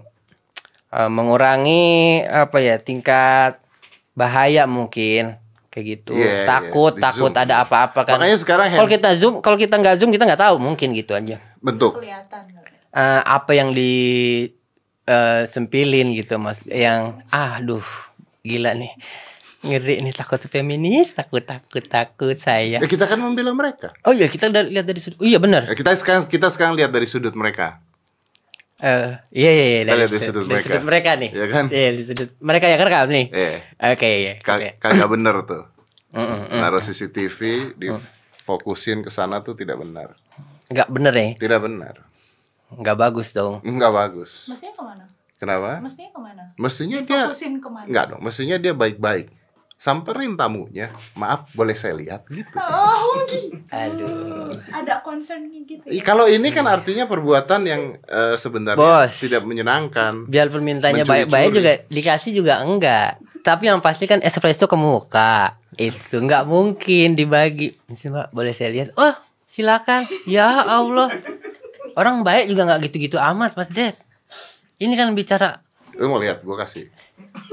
uh, 0.89 1.11
mengurangi 1.11 2.23
apa 2.23 2.63
ya 2.63 2.79
tingkat 2.79 3.59
bahaya 4.15 4.71
mungkin 4.71 5.35
kayak 5.67 5.85
gitu. 5.99 6.15
Iya, 6.15 6.47
takut, 6.47 6.95
di 6.95 7.03
takut 7.03 7.35
Zoom. 7.35 7.43
ada 7.43 7.67
apa-apa 7.67 8.07
kan. 8.07 8.23
Makanya 8.23 8.39
sekarang 8.39 8.71
Kalau 8.71 8.87
kita 8.87 9.19
zoom, 9.19 9.43
kalau 9.43 9.59
kita 9.59 9.75
nggak 9.83 9.99
zoom 9.99 10.15
kita 10.15 10.31
nggak 10.31 10.39
tahu 10.39 10.63
mungkin 10.63 10.95
gitu 10.95 11.11
aja. 11.11 11.43
bentuk. 11.59 11.99
Kelihatan 11.99 12.43
Eh, 12.91 13.23
apa 13.23 13.55
yang 13.55 13.71
di 13.71 13.93
eh, 15.05 15.43
sempilin 15.47 16.11
gitu 16.13 16.37
mas, 16.37 16.67
yang 16.67 17.23
aduh 17.29 17.87
gila 18.41 18.75
nih 18.75 18.91
ngeri 19.61 20.01
nih 20.01 20.11
takut 20.11 20.41
feminis 20.43 21.13
takut 21.13 21.45
takut 21.45 21.85
takut 21.85 22.33
saya 22.35 22.81
Ya 22.81 22.89
kita 22.89 23.05
kan 23.05 23.21
membela 23.21 23.53
mereka. 23.53 23.93
oh 24.03 24.11
iya 24.11 24.27
kita 24.27 24.49
udah 24.49 24.65
lihat 24.65 24.83
dari 24.83 24.99
sudut 24.99 25.21
oh 25.21 25.29
iya 25.29 25.37
benar 25.37 25.69
Ya, 25.69 25.77
kita 25.77 25.93
sekarang 25.95 26.25
kita 26.25 26.49
sekarang 26.49 26.75
lihat 26.75 26.91
dari 26.91 27.05
sudut 27.05 27.31
mereka. 27.33 27.79
Eh, 28.81 29.13
iya 29.31 29.51
iya 29.53 29.65
iya 29.69 29.81
Kita 29.85 29.95
lihat 29.95 30.11
dari 30.11 30.25
sudut 30.25 30.45
mereka. 30.49 30.75
mereka 30.81 31.11
nih. 31.15 31.31
Iya 31.31 31.47
kan? 31.47 31.65
Iya 31.69 31.89
di 31.93 32.03
sudut 32.03 32.31
mereka 32.41 32.67
yang 32.67 32.81
rekam 32.81 33.07
nih. 33.07 33.27
Eh, 33.31 33.57
Oke 33.87 34.09
iya. 34.09 34.33
ka- 34.41 34.57
Oke. 34.57 34.71
kagak 34.81 35.09
bener 35.13 35.37
tuh. 35.45 35.63
Mm-mm, 36.11 36.41
mm. 36.49 36.59
Naruh 36.59 36.81
CCTV 36.81 37.39
difokusin 37.77 39.05
ke 39.05 39.13
sana 39.13 39.39
tuh 39.39 39.55
tidak 39.55 39.79
benar. 39.79 40.17
Nggak 40.67 40.89
bener 40.89 41.13
ya? 41.13 41.29
Tidak 41.37 41.61
benar. 41.61 41.95
Nggak 42.73 42.97
bagus 42.97 43.29
dong. 43.33 43.59
Enggak 43.63 43.91
bagus. 43.91 44.47
Mestinya 44.47 44.75
ke 44.75 44.85
mana? 44.85 45.05
Kenapa? 45.37 45.71
Mestinya 45.81 46.11
ke 46.13 46.21
mana? 46.21 46.43
Mestinya 46.55 46.99
dia 47.01 47.21
Fokusin 47.27 47.55
ke 47.59 47.69
mana? 47.69 47.87
enggak 47.89 48.05
dong, 48.13 48.21
mestinya 48.21 48.57
dia 48.57 48.73
baik-baik. 48.73 49.27
Samperin 49.75 50.37
tamunya. 50.37 50.93
Maaf, 51.17 51.49
boleh 51.57 51.73
saya 51.73 51.97
lihat 51.97 52.29
gitu. 52.29 52.53
Oh, 52.53 53.25
gitu. 53.25 53.57
Aduh. 53.73 54.53
Ada 54.69 55.01
concernnya 55.01 55.57
gitu. 55.65 55.89
Ya? 55.89 56.05
Kalau 56.05 56.29
ini 56.29 56.53
kan 56.53 56.69
artinya 56.69 57.09
perbuatan 57.09 57.65
yang 57.65 57.83
eh, 58.05 58.37
sebenarnya 58.37 58.77
Bos. 58.77 59.09
tidak 59.17 59.41
menyenangkan. 59.49 60.29
Biar 60.29 60.53
permintaannya 60.53 61.09
baik-baik 61.09 61.51
juga 61.57 61.73
dikasih 61.89 62.37
juga 62.37 62.61
enggak. 62.61 63.25
Tapi 63.41 63.73
yang 63.73 63.81
pasti 63.81 64.05
kan 64.05 64.21
espresso 64.21 64.69
ke 64.69 64.77
muka. 64.77 65.57
Itu 65.81 66.21
nggak 66.21 66.45
mungkin 66.45 67.17
dibagi. 67.17 67.73
Mbak, 67.89 68.37
boleh 68.37 68.53
saya 68.53 68.69
lihat? 68.69 68.93
Oh, 69.01 69.17
silakan. 69.49 70.05
Ya 70.29 70.61
Allah. 70.61 71.09
Orang 71.99 72.23
baik 72.27 72.51
juga 72.51 72.67
nggak 72.67 72.91
gitu-gitu 72.91 73.17
amat, 73.19 73.55
Mas 73.55 73.71
Ded. 73.71 73.97
Ini 74.81 74.95
kan 74.97 75.13
bicara 75.13 75.61
Lu 76.01 76.09
mau 76.09 76.17
lihat, 76.17 76.41
gua 76.47 76.65
kasih. 76.65 76.89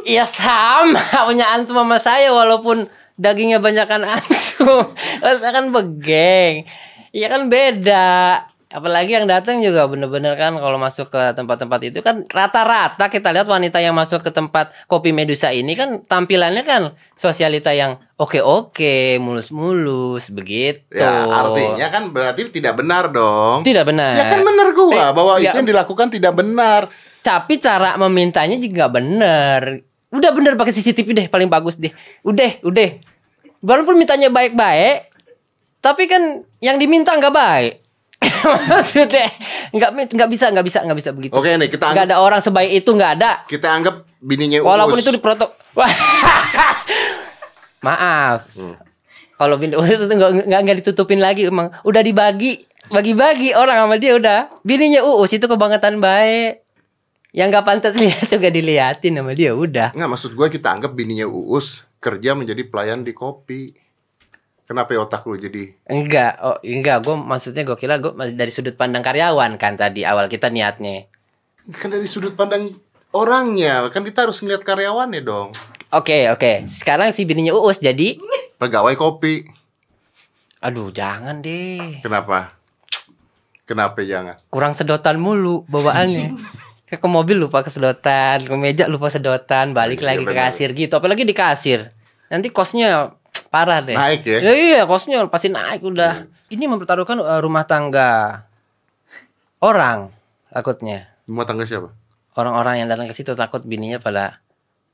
Ya 0.08 0.24
sama 0.24 1.02
punya 1.28 1.52
antum 1.52 1.76
sama 1.76 2.00
saya 2.00 2.32
walaupun 2.32 2.88
dagingnya 3.20 3.60
banyakan 3.60 4.08
antum. 4.16 4.94
Saya 5.20 5.52
kan 5.52 5.74
begeng. 5.74 6.64
Iya 7.12 7.28
kan 7.28 7.52
beda. 7.52 8.48
Apalagi 8.68 9.16
yang 9.16 9.24
datang 9.26 9.64
juga 9.64 9.88
bener-bener 9.88 10.36
kan 10.36 10.52
kalau 10.54 10.76
masuk 10.76 11.08
ke 11.08 11.22
tempat-tempat 11.32 11.80
itu 11.88 12.04
kan 12.04 12.28
rata-rata 12.28 13.08
kita 13.08 13.32
lihat 13.32 13.48
wanita 13.48 13.80
yang 13.80 13.96
masuk 13.96 14.20
ke 14.20 14.28
tempat 14.28 14.76
kopi 14.86 15.16
Medusa 15.16 15.56
ini 15.56 15.72
kan 15.72 16.04
tampilannya 16.04 16.68
kan 16.68 16.92
sosialita 17.16 17.72
yang 17.72 17.96
oke-oke, 18.20 19.24
mulus-mulus 19.24 20.28
begitu. 20.30 20.84
Ya, 20.92 21.24
artinya 21.24 21.88
kan 21.88 22.12
berarti 22.12 22.52
tidak 22.52 22.76
benar 22.76 23.08
dong. 23.08 23.64
tidak 23.64 23.88
benar. 23.88 24.20
Ya 24.20 24.28
kan 24.28 24.44
benar 24.44 24.68
gua 24.76 24.92
Eh, 24.92 25.12
bahwa 25.16 25.34
ya, 25.40 25.50
itu 25.50 25.58
yang 25.58 25.68
dilakukan 25.68 26.08
tidak 26.12 26.34
benar. 26.36 26.82
tapi 27.24 27.56
cara 27.58 27.96
memintanya 27.96 28.56
juga 28.56 28.92
benar. 28.92 29.80
Udah 30.08 30.32
bener 30.32 30.56
pakai 30.56 30.72
CCTV 30.72 31.08
deh 31.14 31.28
paling 31.28 31.48
bagus 31.48 31.76
deh. 31.76 31.92
Udah, 32.20 32.60
udah. 32.64 33.00
Walaupun 33.60 33.96
mintanya 33.96 34.28
baik-baik, 34.28 35.08
tapi 35.80 36.04
kan 36.06 36.44
yang 36.60 36.76
diminta 36.76 37.12
nggak 37.12 37.32
baik. 37.32 37.74
Maksudnya 38.72 39.28
nggak 39.72 39.90
nggak 40.14 40.30
bisa 40.30 40.46
nggak 40.52 40.66
bisa 40.66 40.80
nggak 40.84 40.98
bisa 40.98 41.10
begitu. 41.12 41.34
Oke 41.34 41.54
nih, 41.54 41.68
kita 41.68 41.92
Nggak 41.92 42.06
ada 42.12 42.18
orang 42.20 42.40
sebaik 42.40 42.72
itu 42.72 42.90
nggak 42.90 43.12
ada. 43.20 43.32
kita 43.46 43.68
anggap 43.70 43.96
bininya 44.18 44.62
Walaupun 44.62 44.98
Uus. 44.98 45.04
itu 45.06 45.12
diprotok. 45.14 45.54
Maaf. 47.86 48.50
Hmm. 48.58 48.76
Kalau 49.38 49.56
bini 49.62 49.78
Uus 49.78 49.90
itu 49.90 50.04
nggak 50.04 50.50
nggak 50.50 50.62
nggak 50.66 50.78
ditutupin 50.82 51.22
lagi 51.22 51.46
emang 51.46 51.70
udah 51.86 52.02
dibagi 52.02 52.58
bagi-bagi 52.90 53.54
orang 53.54 53.86
sama 53.86 53.96
dia 54.02 54.18
udah. 54.18 54.40
Bininya 54.66 55.06
Uus 55.06 55.30
itu 55.30 55.46
kebangetan 55.46 56.02
baik. 56.02 56.66
Yang 57.36 57.48
nggak 57.54 57.66
pantas 57.68 57.94
lihat 58.02 58.26
juga 58.26 58.50
diliatin 58.50 59.14
sama 59.14 59.38
dia 59.38 59.54
udah. 59.54 59.94
Nggak, 59.94 60.10
maksud 60.10 60.32
gue 60.34 60.48
kita 60.50 60.74
anggap 60.74 60.98
bininya 60.98 61.30
Uus 61.30 61.86
kerja 62.02 62.34
menjadi 62.34 62.66
pelayan 62.66 63.06
di 63.06 63.14
kopi. 63.14 63.78
Kenapa 64.68 64.92
ya 64.92 65.00
otak 65.08 65.24
lu 65.24 65.40
jadi? 65.40 65.72
Enggak, 65.88 66.44
oh 66.44 66.60
enggak, 66.60 67.00
gue 67.08 67.16
maksudnya 67.16 67.64
gue 67.64 67.78
kira 67.80 68.04
gue 68.04 68.12
dari 68.36 68.52
sudut 68.52 68.76
pandang 68.76 69.00
karyawan 69.00 69.56
kan 69.56 69.80
tadi 69.80 70.04
awal 70.04 70.28
kita 70.28 70.52
niatnya. 70.52 71.08
kan 71.68 71.88
dari 71.88 72.04
sudut 72.08 72.36
pandang 72.36 72.76
orangnya 73.16 73.88
kan 73.88 74.04
kita 74.04 74.28
harus 74.28 74.44
ngeliat 74.44 74.68
karyawannya 74.68 75.24
dong. 75.24 75.56
Oke 75.96 76.28
oke, 76.28 76.68
sekarang 76.68 77.16
si 77.16 77.24
bininya 77.24 77.56
Uus 77.56 77.80
jadi, 77.80 78.20
pegawai 78.60 79.00
kopi. 79.00 79.48
Aduh 80.60 80.92
jangan 80.92 81.40
deh, 81.40 82.04
kenapa? 82.04 82.52
Kenapa 83.64 84.00
jangan? 84.04 84.36
Kurang 84.52 84.76
sedotan 84.76 85.20
mulu 85.20 85.64
bawaannya. 85.72 86.36
Kayak 86.88 87.04
ke 87.04 87.10
mobil 87.12 87.36
lupa 87.36 87.68
kesedotan, 87.68 88.48
ke 88.48 88.56
meja 88.56 88.88
lupa 88.88 89.12
sedotan, 89.12 89.76
balik 89.76 90.00
Iya, 90.00 90.16
lagi 90.16 90.24
ke 90.24 90.32
kasir 90.32 90.72
gitu. 90.72 90.96
Apalagi 90.96 91.28
di 91.28 91.36
kasir, 91.36 91.92
nanti 92.32 92.48
kosnya 92.48 93.17
parah 93.48 93.82
deh. 93.84 93.96
Naik 93.96 94.22
ya? 94.28 94.40
iya, 94.44 94.82
kosnya 94.84 95.24
pasti 95.28 95.48
naik 95.52 95.84
udah. 95.84 96.28
Ini 96.48 96.64
mempertaruhkan 96.68 97.20
eh, 97.20 97.40
rumah 97.44 97.68
tangga 97.68 98.44
orang 99.64 100.14
takutnya. 100.54 101.12
rumah 101.28 101.44
tangga 101.44 101.68
siapa 101.68 101.92
orang-orang 102.38 102.86
yang 102.86 102.88
datang 102.88 103.10
ke 103.10 103.16
situ 103.18 103.34
takut 103.34 103.66
bininya 103.66 103.98
pada 103.98 104.40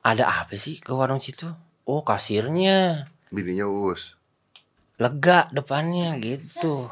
ada 0.02 0.24
apa 0.26 0.56
sih 0.56 0.80
ke 0.80 0.92
warung 0.96 1.20
situ? 1.20 1.52
Oh 1.84 2.02
kasirnya 2.02 3.12
bininya 3.30 3.68
Uus 3.68 4.16
lega 5.02 5.52
depannya 5.52 6.16
gitu. 6.22 6.88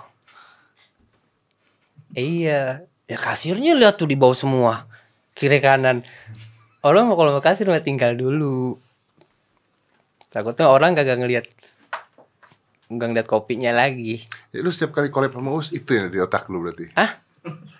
Iya, 2.11 2.83
ya 3.07 3.17
kasirnya 3.17 3.71
lihat 3.71 3.95
tuh 3.95 4.09
di 4.09 4.19
bawah 4.19 4.35
semua 4.35 4.73
kiri 5.31 5.63
kanan. 5.63 6.03
Orang 6.83 7.07
mau 7.07 7.15
kalau 7.15 7.31
mau 7.31 7.43
kasir 7.45 7.69
mah 7.69 7.79
tinggal 7.79 8.17
dulu. 8.19 8.75
Takutnya 10.31 10.65
orang 10.65 10.95
kagak 10.95 11.17
ngelihat 11.17 11.45
nggak 12.87 13.07
ngeliat 13.09 13.23
kopinya 13.25 13.71
lagi. 13.73 14.19
ya, 14.49 14.59
lu 14.59 14.67
setiap 14.67 14.91
kali 14.93 15.07
collab 15.07 15.31
sama 15.31 15.51
Uus 15.51 15.71
itu 15.71 15.91
yang 15.91 16.07
di 16.07 16.17
otak 16.17 16.47
lu 16.47 16.59
berarti 16.59 16.91
Ah, 16.93 17.23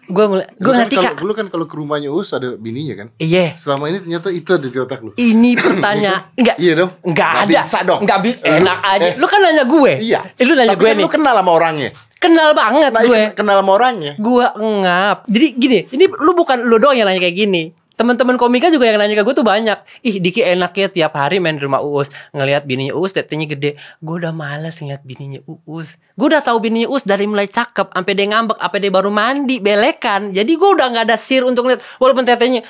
gue 0.05 0.25
mulai, 0.25 0.47
gue 0.53 0.63
kan 0.65 0.79
ngerti 0.81 0.95
kak. 0.97 1.19
lu 1.19 1.31
kan 1.31 1.47
kalau 1.47 1.63
ke 1.63 1.75
rumahnya 1.75 2.07
Uus 2.07 2.31
ada 2.31 2.55
bininya 2.55 2.95
kan 2.97 3.07
Iya, 3.17 3.55
selama 3.55 3.87
ini 3.87 3.99
ternyata 3.99 4.27
itu 4.29 4.47
ada 4.49 4.63
di 4.65 4.77
otak 4.77 4.99
lu 4.99 5.11
ini 5.13 5.55
pertanyaan 5.59 6.31
enggak 6.33 6.55
iya 6.57 6.73
dong 6.77 6.91
Enggak 7.01 7.27
Nggak 7.27 7.43
ada. 7.43 7.51
bisa 7.53 7.77
dong 7.83 7.99
Enggak 8.01 8.19
bisa. 8.21 8.43
Lu- 8.45 8.55
Enak 8.57 8.79
aja. 8.81 9.03
eh, 9.05 9.13
Lu 9.15 9.25
kan 9.25 9.39
nanya 9.41 9.63
gue. 9.65 9.93
iya 9.99 10.19
Eh, 10.31 10.43
lu 10.43 10.53
nanya 10.53 10.69
Tapi 10.69 10.79
gue 10.79 10.87
kan 10.87 10.95
nih. 10.95 11.03
lu 11.03 11.09
kenal 11.09 11.35
sama 11.35 11.51
orangnya 11.53 11.89
Kenal 12.17 12.49
banget 12.53 12.91
nah, 12.91 13.01
gue. 13.01 13.17
iya, 13.17 13.29
kenal 13.31 13.55
sama 13.57 13.71
orangnya 13.73 14.13
Gue 14.15 14.45
ngap. 14.53 15.17
Jadi 15.25 15.47
gini, 15.53 15.79
ini 15.89 16.05
lu 16.07 16.31
bukan 16.33 16.61
lu 16.61 16.77
doang 16.77 16.93
yang 16.93 17.03
nanya 17.03 17.19
kayak 17.19 17.35
gini. 17.35 17.63
Teman-teman 18.01 18.33
komika 18.33 18.73
juga 18.73 18.89
yang 18.89 18.97
nanya 18.97 19.21
ke 19.21 19.23
gue 19.29 19.35
tuh 19.37 19.45
banyak. 19.45 19.77
Ih, 20.01 20.17
Diki 20.17 20.41
enak 20.41 20.73
ya 20.73 20.89
tiap 20.89 21.13
hari 21.13 21.37
main 21.37 21.53
di 21.53 21.61
rumah 21.61 21.85
Uus, 21.85 22.09
ngelihat 22.33 22.65
bininya 22.65 22.97
Uus 22.97 23.13
tetenya 23.13 23.45
gede. 23.45 23.77
Gue 24.01 24.17
udah 24.17 24.33
males 24.33 24.73
ngeliat 24.81 25.05
bininya 25.05 25.37
Uus. 25.45 26.01
Gue 26.17 26.33
udah 26.33 26.41
tahu 26.41 26.57
bininya 26.57 26.89
Uus 26.89 27.05
dari 27.05 27.29
mulai 27.29 27.45
cakep 27.45 27.93
sampai 27.93 28.13
dia 28.17 28.25
ngambek, 28.33 28.57
sampai 28.57 28.79
dia 28.81 28.89
baru 28.89 29.13
mandi, 29.13 29.61
belekan. 29.61 30.33
Jadi 30.33 30.49
gue 30.49 30.69
udah 30.73 30.89
nggak 30.89 31.13
ada 31.13 31.17
sir 31.21 31.45
untuk 31.45 31.69
ngeliat 31.69 31.85
walaupun 32.01 32.25
tetenya 32.25 32.65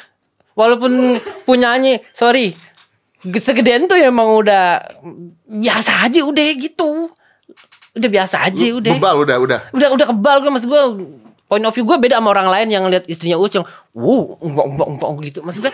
walaupun 0.51 0.91
punyanya, 1.47 2.03
sorry. 2.11 2.51
Segedean 3.23 3.87
tuh 3.87 3.95
emang 3.95 4.35
udah 4.35 4.83
biasa 5.47 6.11
aja 6.11 6.27
udah 6.27 6.43
gitu. 6.59 7.07
Udah 7.95 8.09
biasa 8.11 8.51
aja 8.51 8.67
udah 8.71 8.99
bebal 8.99 9.15
udah 9.23 9.37
udah 9.39 9.59
udah 9.71 9.89
udah 9.95 10.05
kebal 10.11 10.37
gue 10.43 10.51
maksud 10.51 10.67
gue 10.67 10.83
point 11.51 11.67
of 11.67 11.75
view 11.75 11.83
gue 11.83 11.99
beda 11.99 12.23
sama 12.23 12.31
orang 12.31 12.47
lain 12.47 12.67
yang 12.71 12.87
lihat 12.87 13.03
istrinya 13.11 13.35
Uus 13.35 13.51
yang 13.51 13.67
wow 13.91 14.39
umpang 14.39 14.71
umpang 14.71 14.87
umpang 14.95 15.11
gitu. 15.27 15.43
Maksud 15.43 15.67
gue 15.67 15.73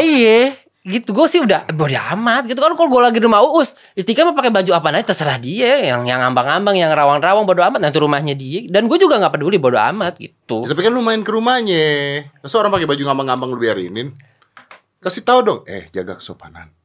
eh, 0.00 0.06
iya 0.08 0.40
gitu. 0.80 1.12
Gue 1.12 1.28
sih 1.28 1.44
udah 1.44 1.68
bodo 1.76 1.92
amat 1.92 2.48
gitu. 2.48 2.56
Kan 2.56 2.72
kalau 2.72 2.88
gue 2.88 3.00
lagi 3.04 3.20
di 3.20 3.28
rumah 3.28 3.44
Uus 3.44 3.76
Istika 3.92 4.24
mau 4.24 4.32
pakai 4.32 4.48
baju 4.48 4.72
apa 4.72 4.88
aja 4.96 5.12
terserah 5.12 5.36
dia. 5.36 5.92
Yang 5.92 6.08
yang 6.08 6.24
ngambang-ngambang 6.24 6.80
yang 6.80 6.88
rawang-rawang 6.88 7.44
bodo 7.44 7.60
amat 7.60 7.84
nanti 7.84 8.00
rumahnya 8.00 8.32
dia. 8.32 8.64
Dan 8.64 8.88
gue 8.88 8.96
juga 8.96 9.20
nggak 9.20 9.36
peduli 9.36 9.60
bodo 9.60 9.76
amat 9.76 10.16
gitu. 10.16 10.64
Ya, 10.64 10.72
tapi 10.72 10.80
kan 10.80 10.96
lu 10.96 11.04
main 11.04 11.20
ke 11.20 11.28
rumahnya. 11.28 12.24
Masa 12.40 12.56
orang 12.64 12.72
pakai 12.72 12.88
baju 12.88 13.02
ngambang-ngambang 13.12 13.48
lu 13.52 13.60
biarinin? 13.60 14.08
Kasih 15.04 15.20
tahu 15.20 15.40
dong. 15.44 15.60
Eh 15.68 15.92
jaga 15.92 16.16
kesopanan 16.16 16.79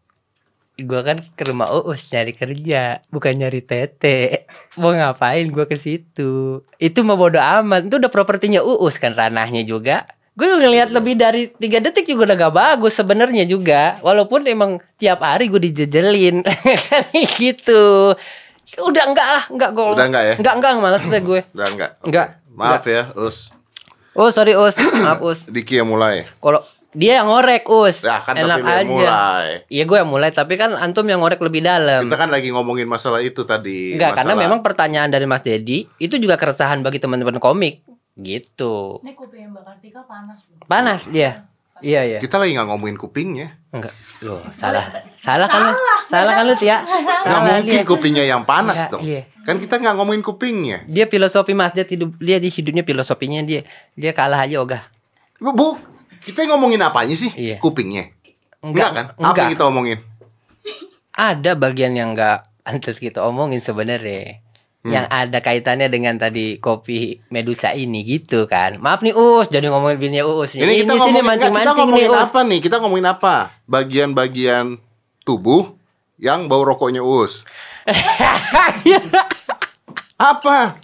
gue 0.75 1.01
kan 1.08 1.24
ke 1.24 1.44
rumah 1.48 1.72
Uus 1.72 2.12
nyari 2.12 2.36
kerja 2.36 3.00
bukan 3.08 3.34
nyari 3.39 3.63
tete. 3.63 4.44
Mau 4.75 4.91
ngapain 4.91 5.48
gue 5.48 5.65
ke 5.67 5.79
situ? 5.79 6.63
Itu 6.75 7.00
mah 7.08 7.15
bodo 7.15 7.39
amat. 7.39 7.88
Itu 7.88 7.96
udah 7.96 8.12
propertinya 8.12 8.60
Uus 8.60 9.00
kan 9.00 9.15
ranahnya 9.15 9.63
juga. 9.63 10.03
Gue 10.36 10.51
ngelihat 10.51 10.91
lebih 10.91 11.15
dari 11.15 11.48
tiga 11.48 11.79
detik 11.79 12.12
juga 12.12 12.27
udah 12.27 12.36
gak 12.36 12.55
bagus 12.55 13.00
sebenarnya 13.00 13.48
juga. 13.48 14.03
Walaupun 14.03 14.44
emang 14.44 14.84
tiap 15.00 15.24
hari 15.24 15.48
gue 15.48 15.63
dijejelin. 15.72 16.44
Gitu. 17.39 18.12
Udah 18.75 19.03
enggak 19.08 19.27
lah 19.32 19.44
enggak 19.48 19.70
gue 19.72 19.84
Udah 19.96 20.08
enggak 20.12 20.24
ya? 20.27 20.36
enggak 20.36 20.55
enggak 20.60 20.72
malas 20.84 21.03
deh 21.08 21.24
gue. 21.24 21.41
Udah 21.55 21.67
enggak? 21.72 21.91
Enggak. 22.03 22.27
maaf 22.55 22.88
ya 22.88 23.12
Us 23.20 23.51
oh 24.15 24.32
sorry 24.32 24.55
Us 24.55 24.75
maaf 24.79 25.20
Us 25.24 25.48
Diki 25.48 25.79
yang 25.79 25.88
mulai. 25.91 26.24
Kalau 26.39 26.63
dia 26.96 27.20
yang 27.20 27.28
ngorek 27.28 27.68
Us 27.68 28.02
Ya 28.02 28.24
kan 28.24 28.34
enak 28.34 28.58
tapi 28.58 28.72
aja 28.72 28.88
mulai 28.88 29.48
iya 29.68 29.84
gue 29.84 29.98
yang 30.00 30.08
mulai 30.08 30.32
tapi 30.32 30.56
kan 30.56 30.72
antum 30.74 31.04
yang 31.04 31.20
ngorek 31.20 31.38
lebih 31.38 31.60
dalam 31.60 32.02
Kita 32.02 32.16
kan 32.16 32.32
lagi 32.32 32.50
ngomongin 32.50 32.88
masalah 32.88 33.20
itu 33.20 33.44
tadi. 33.44 33.94
Enggak, 33.94 34.16
karena 34.16 34.32
masalah- 34.32 34.44
memang 34.48 34.60
pertanyaan 34.62 35.10
dari 35.10 35.25
Mas 35.25 35.42
Dedi 35.42 35.86
itu 35.96 36.16
juga 36.16 36.36
keresahan 36.36 36.80
bagi 36.80 36.98
teman-teman 36.98 37.38
komik. 37.38 37.84
Gitu. 38.16 39.04
Ini 39.04 39.12
kuping 39.12 39.52
Mbak 39.52 39.64
Kartika 39.66 40.02
panas. 40.02 40.40
Bu. 40.42 40.64
Panas 40.66 41.04
dia. 41.06 41.44
Iya, 41.84 42.02
iya. 42.08 42.20
kita 42.24 42.40
lagi 42.40 42.56
nggak 42.56 42.66
ngomongin 42.66 42.96
kupingnya. 42.96 43.60
Enggak. 43.70 43.92
Loh, 44.24 44.40
salah. 44.56 44.88
Salah 45.20 45.44
kan 45.44 45.60
lu? 45.62 45.74
Salah 46.08 46.32
kan 46.34 46.44
lu, 46.48 46.56
Tia? 46.56 46.80
Nggak 46.80 47.04
Salah 47.22 47.42
mungkin 47.52 47.75
dia. 47.75 47.84
kupingnya 47.84 48.24
yang 48.24 48.42
panas 48.42 48.80
Enggak, 48.80 48.92
dong. 48.96 49.04
iya. 49.04 49.22
Kan 49.44 49.60
kita 49.60 49.75
nggak 49.78 49.94
ngomongin 49.94 50.24
kupingnya. 50.24 50.88
Dia 50.88 51.06
filosofi 51.06 51.52
Mas 51.52 51.75
Dedi 51.75 52.00
hidup 52.00 52.16
dia 52.18 52.40
di 52.40 52.48
hidupnya 52.48 52.82
filosofinya 52.82 53.44
dia. 53.44 53.68
Dia 53.92 54.16
kalah 54.16 54.40
aja 54.42 54.58
ogah. 54.58 54.88
Bu, 55.36 55.52
Bu, 55.52 55.68
kita 56.25 56.50
ngomongin 56.50 56.82
apanya 56.82 57.13
sih? 57.13 57.29
Iya. 57.38 57.62
Kupingnya. 57.62 58.10
Enggak, 58.65 58.89
Enggak, 58.89 58.89
kan? 58.91 59.05
Apa 59.22 59.38
yang 59.46 59.51
kita 59.53 59.65
omongin? 59.70 60.00
Ada 61.15 61.51
bagian 61.53 61.94
yang 61.94 62.17
enggak 62.17 62.50
pantas 62.65 62.98
kita 62.98 63.22
omongin 63.22 63.62
sebenarnya. 63.62 64.41
Hmm. 64.82 64.94
Yang 64.94 65.05
ada 65.10 65.38
kaitannya 65.41 65.88
dengan 65.89 66.17
tadi 66.17 66.58
kopi 66.58 67.22
Medusa 67.29 67.74
ini 67.77 68.01
gitu 68.01 68.50
kan. 68.50 68.82
Maaf 68.82 69.05
nih 69.05 69.13
Us, 69.13 69.50
jadi 69.53 69.70
ngomongin 69.70 69.98
bininya 70.01 70.25
Us 70.25 70.58
nih. 70.58 70.65
Ini 70.65 70.74
kita 70.84 70.94
sini 70.94 71.00
ngomongin, 71.00 71.22
kita 71.22 71.29
mancing-mancing 71.29 71.70
nih 71.70 71.77
ngomongin 71.86 72.10
Us. 72.10 72.22
apa 72.29 72.39
nih? 72.41 72.60
Kita 72.62 72.75
ngomongin 72.82 73.08
apa? 73.08 73.36
Bagian-bagian 73.70 74.65
tubuh 75.25 75.77
yang 76.22 76.50
bau 76.50 76.63
rokoknya 76.65 77.01
us. 77.03 77.44
Apa? 80.15 80.79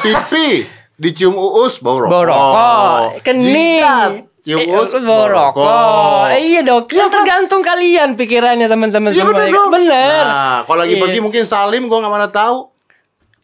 Pipi 0.00 0.77
dicium 0.98 1.32
uus 1.32 1.78
bau 1.78 1.96
rokok. 1.96 2.10
Bau 2.10 2.24
rokok, 2.24 3.22
kening. 3.22 4.26
Cium 4.40 4.58
Eh, 4.58 4.72
uus 4.72 4.90
bau 4.98 5.24
rokok. 5.26 6.32
Eh, 6.32 6.40
iya 6.48 6.60
dok, 6.60 6.88
kan 6.88 7.06
tergantung 7.06 7.60
kalian 7.60 8.12
pikirannya 8.14 8.66
teman-teman 8.66 9.10
Iya 9.10 9.22
semua. 9.22 9.30
bener 9.32 9.46
ya. 9.46 9.54
dong. 9.54 9.68
Bener. 9.70 10.22
Nah, 10.24 10.58
kalau 10.64 10.78
lagi 10.80 10.94
Iya. 10.94 11.02
pergi 11.02 11.18
mungkin 11.20 11.44
Salim 11.44 11.86
gua 11.86 11.98
nggak 12.00 12.12
mana 12.12 12.28
tahu. 12.28 12.72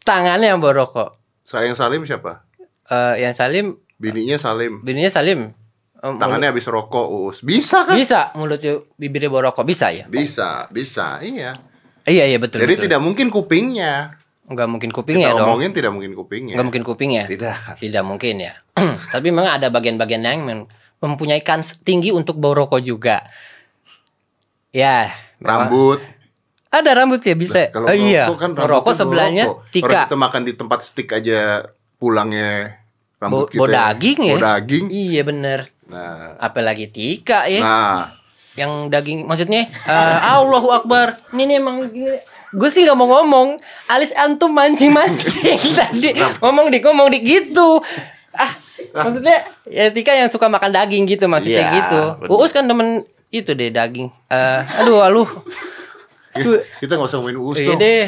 Tangannya 0.01 0.49
yang 0.49 0.59
bau 0.59 0.73
rokok. 0.73 1.15
Sayang 1.43 1.73
Salim 1.75 2.03
siapa? 2.03 2.43
Eh, 2.85 3.23
yang 3.23 3.33
Salim, 3.33 3.79
Bininya 3.95 4.37
Salim. 4.37 4.81
bininya 4.81 5.09
Salim. 5.09 5.55
Mulut- 5.97 6.21
Tangannya 6.21 6.53
habis 6.53 6.67
rokok 6.67 7.07
uus. 7.09 7.41
Bisa 7.41 7.81
kan? 7.83 7.97
bisa 7.97 8.29
mulutnya 8.35 8.77
bibirnya 8.95 9.29
bau 9.29 9.41
rokok 9.43 9.65
bisa 9.65 9.89
ya? 9.89 10.05
Bisa, 10.05 10.69
bisa. 10.69 11.17
Iya. 11.21 11.57
Iya 12.05 12.25
iya 12.27 12.37
betul. 12.37 12.61
Jadi 12.61 12.77
betul. 12.77 12.85
tidak 12.85 13.01
mungkin 13.01 13.33
kupingnya. 13.33 14.21
Nggak 14.45 14.69
mungkin 14.69 14.91
Kita 14.93 14.99
kupingnya 15.01 15.29
dong. 15.33 15.49
omongin 15.49 15.73
tidak 15.73 15.91
mungkin 15.97 16.13
kupingnya. 16.13 16.55
Nggak 16.61 16.67
mungkin 16.69 16.85
kupingnya. 16.85 17.25
Tidak. 17.25 17.57
Tidak 17.81 18.05
mungkin 18.05 18.35
ya. 18.45 18.53
Tapi 19.15 19.27
memang 19.33 19.57
ada 19.57 19.73
bagian-bagian 19.73 20.21
yang 20.21 20.45
mem- 20.45 20.69
mempunyai 21.01 21.41
kans 21.41 21.81
tinggi 21.81 22.13
untuk 22.13 22.37
bau 22.37 22.53
rokok 22.53 22.81
juga. 22.81 23.25
Ya. 24.69 25.15
memang- 25.41 25.69
Rambut. 25.71 26.01
Ada 26.75 26.91
rambut 26.93 27.23
ya 27.23 27.39
bisa. 27.39 27.71
Kalau 27.71 27.87
oh, 27.87 27.95
iya. 27.95 28.27
rokok 28.27 28.39
kan 28.43 28.51
rokok 28.59 28.95
sebelahnya 28.99 29.45
rokok. 29.47 29.71
tika. 29.71 29.87
Orang 29.87 30.03
kita 30.11 30.19
makan 30.19 30.43
di 30.43 30.53
tempat 30.59 30.81
stick 30.83 31.09
aja 31.15 31.71
pulangnya 31.97 32.83
rambut 33.23 33.47
kita. 33.47 33.59
bau 33.63 33.69
daging 33.71 34.19
ya? 34.27 34.35
Bau 34.35 34.43
daging. 34.43 34.85
Iya 34.91 35.23
bener. 35.23 35.61
Nah, 35.85 36.35
Apalagi 36.41 36.91
Tika 36.91 37.47
ya. 37.47 37.61
nah, 37.61 38.01
yang 38.55 38.87
daging 38.87 39.23
maksudnya 39.23 39.67
eh, 39.67 40.19
Allahu 40.25 40.71
Akbar 40.71 41.19
ini 41.31 41.43
nih 41.45 41.57
emang 41.57 41.77
gue 42.51 42.69
sih 42.71 42.83
nggak 42.83 42.95
mau 42.95 43.11
ngomong 43.13 43.59
alis 43.87 44.15
antum 44.15 44.49
mancing 44.49 44.91
mancing 44.91 45.59
tadi 45.79 46.13
ngomong 46.39 46.71
dik 46.71 46.83
ngomong 46.83 47.11
dik 47.11 47.23
gitu 47.23 47.83
ah 48.33 48.53
maksudnya 48.95 49.39
ya 49.65 49.91
Tika 49.91 50.11
yang 50.13 50.29
suka 50.29 50.47
makan 50.47 50.71
daging 50.71 51.03
gitu 51.05 51.27
maksudnya 51.27 51.63
Iya, 51.63 51.75
gitu 51.77 52.01
bener. 52.21 52.31
Uus 52.33 52.51
kan 52.51 52.63
temen 52.65 53.03
itu 53.29 53.51
deh 53.51 53.69
daging 53.69 54.07
Eh, 54.29 54.61
aduh 54.77 55.03
aluh 55.03 55.27
Su 56.33 56.55
kita 56.79 56.95
nggak 56.95 57.07
usah 57.07 57.19
ngomongin 57.19 57.39
Uus 57.41 57.59
iya 57.59 57.69
dong. 57.69 57.81
deh 57.81 58.07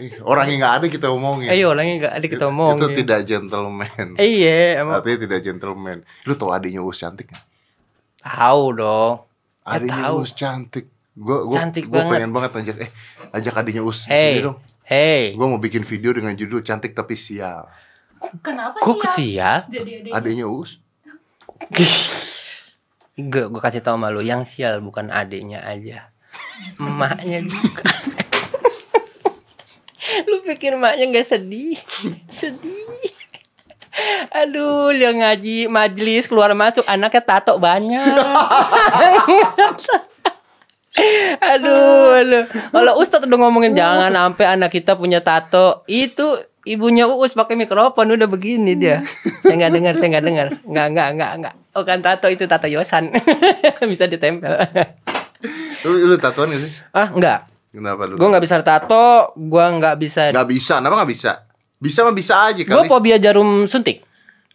Ih, 0.00 0.12
Orang 0.22 0.46
yang 0.48 0.58
nggak 0.60 0.74
ada 0.76 0.86
kita 0.86 1.06
omongin. 1.08 1.50
ayo 1.50 1.70
orangnya 1.70 1.94
nggak 2.00 2.14
ada 2.14 2.26
kita 2.26 2.44
omong 2.46 2.78
Itu 2.78 2.88
tidak 2.96 3.20
gentleman. 3.22 4.08
iya 4.16 4.80
emang 4.80 4.94
Artinya 4.96 5.18
tidak 5.20 5.40
gentleman. 5.40 5.98
Lu 6.24 6.32
tau 6.32 6.50
adiknya 6.50 6.78
Uus 6.80 6.94
cantik 6.96 7.26
nggak? 7.26 7.44
tahu 8.20 8.64
dong 8.72 9.14
Ya, 9.18 9.29
Adiknya. 9.70 10.10
Uus 10.14 10.32
cantik. 10.34 10.86
Gua 11.14 11.44
gua, 11.44 11.56
Cantik 11.58 11.84
gua 11.90 12.06
banget. 12.06 12.12
pengen 12.16 12.30
banget 12.32 12.50
ajak 12.62 12.76
eh 12.86 12.90
ajak 13.34 13.54
adiknya 13.60 13.82
Uus 13.84 14.06
hey 14.06 14.40
sini 14.40 14.46
dong. 14.46 14.58
hey 14.86 15.34
Gua 15.36 15.46
mau 15.50 15.60
bikin 15.60 15.82
video 15.84 16.10
dengan 16.14 16.32
judul 16.32 16.62
cantik 16.62 16.94
tapi 16.94 17.14
sial. 17.18 17.66
Kenapa 18.40 18.78
kok 18.78 19.00
Jadi 19.16 19.66
ada 20.10 20.16
Adiknya 20.16 20.46
Uus. 20.48 20.78
Gue 23.20 23.44
gue 23.52 23.60
kasih 23.60 23.84
tau 23.84 24.00
sama 24.00 24.08
lu 24.08 24.24
yang 24.24 24.48
sial 24.48 24.80
bukan 24.80 25.12
adiknya 25.12 25.60
aja. 25.60 26.08
Emaknya 26.80 27.44
juga. 27.44 27.84
lu 30.30 30.40
pikir 30.46 30.76
emaknya 30.80 31.04
nggak 31.10 31.28
sedih? 31.28 31.76
sedih. 32.32 33.12
Aduh, 34.30 34.94
dia 34.94 35.10
ngaji 35.10 35.66
majelis 35.66 36.30
keluar 36.30 36.54
masuk 36.54 36.86
anaknya 36.86 37.22
tato 37.24 37.58
banyak. 37.58 38.14
aduh, 41.54 42.20
aduh. 42.20 42.44
Kalau 42.50 42.92
Ustadz 43.00 43.26
udah 43.26 43.38
ngomongin 43.46 43.74
jangan 43.74 44.12
sampai 44.12 44.46
anak 44.46 44.70
kita 44.70 44.94
punya 44.94 45.22
tato, 45.22 45.82
itu 45.90 46.38
ibunya 46.68 47.08
Uus 47.08 47.32
pakai 47.32 47.56
mikrofon 47.56 48.14
udah 48.14 48.28
begini 48.28 48.76
dia. 48.76 49.02
Saya 49.42 49.56
nggak 49.56 49.72
dengar, 49.72 49.94
saya 49.96 50.08
nggak 50.16 50.26
dengar. 50.26 50.46
Nggak, 50.62 50.86
nggak, 50.94 51.08
nggak, 51.16 51.32
nggak. 51.42 51.54
Oh 51.74 51.82
kan 51.86 52.02
tato 52.02 52.26
itu 52.26 52.44
tato 52.50 52.66
Yosan. 52.66 53.14
bisa 53.90 54.04
ditempel. 54.10 54.58
Lu, 55.86 55.96
lu 56.12 56.16
tatoan 56.20 56.52
gak 56.52 56.60
sih? 56.68 56.72
ah, 56.92 57.08
enggak. 57.08 57.48
Kenapa 57.70 58.02
lu? 58.04 58.18
Gue 58.18 58.28
nggak 58.28 58.44
bisa 58.44 58.60
tato, 58.66 59.32
gue 59.38 59.64
nggak 59.78 59.96
bisa. 59.96 60.34
Nggak 60.34 60.48
bisa, 60.50 60.82
kenapa 60.82 60.94
nggak 61.00 61.12
bisa? 61.14 61.32
Bisa 61.80 62.04
mah 62.04 62.12
bisa 62.12 62.36
aja 62.44 62.60
Gue 62.60 62.68
kali. 62.68 62.86
fobia 62.86 63.16
jarum 63.16 63.64
suntik. 63.64 64.04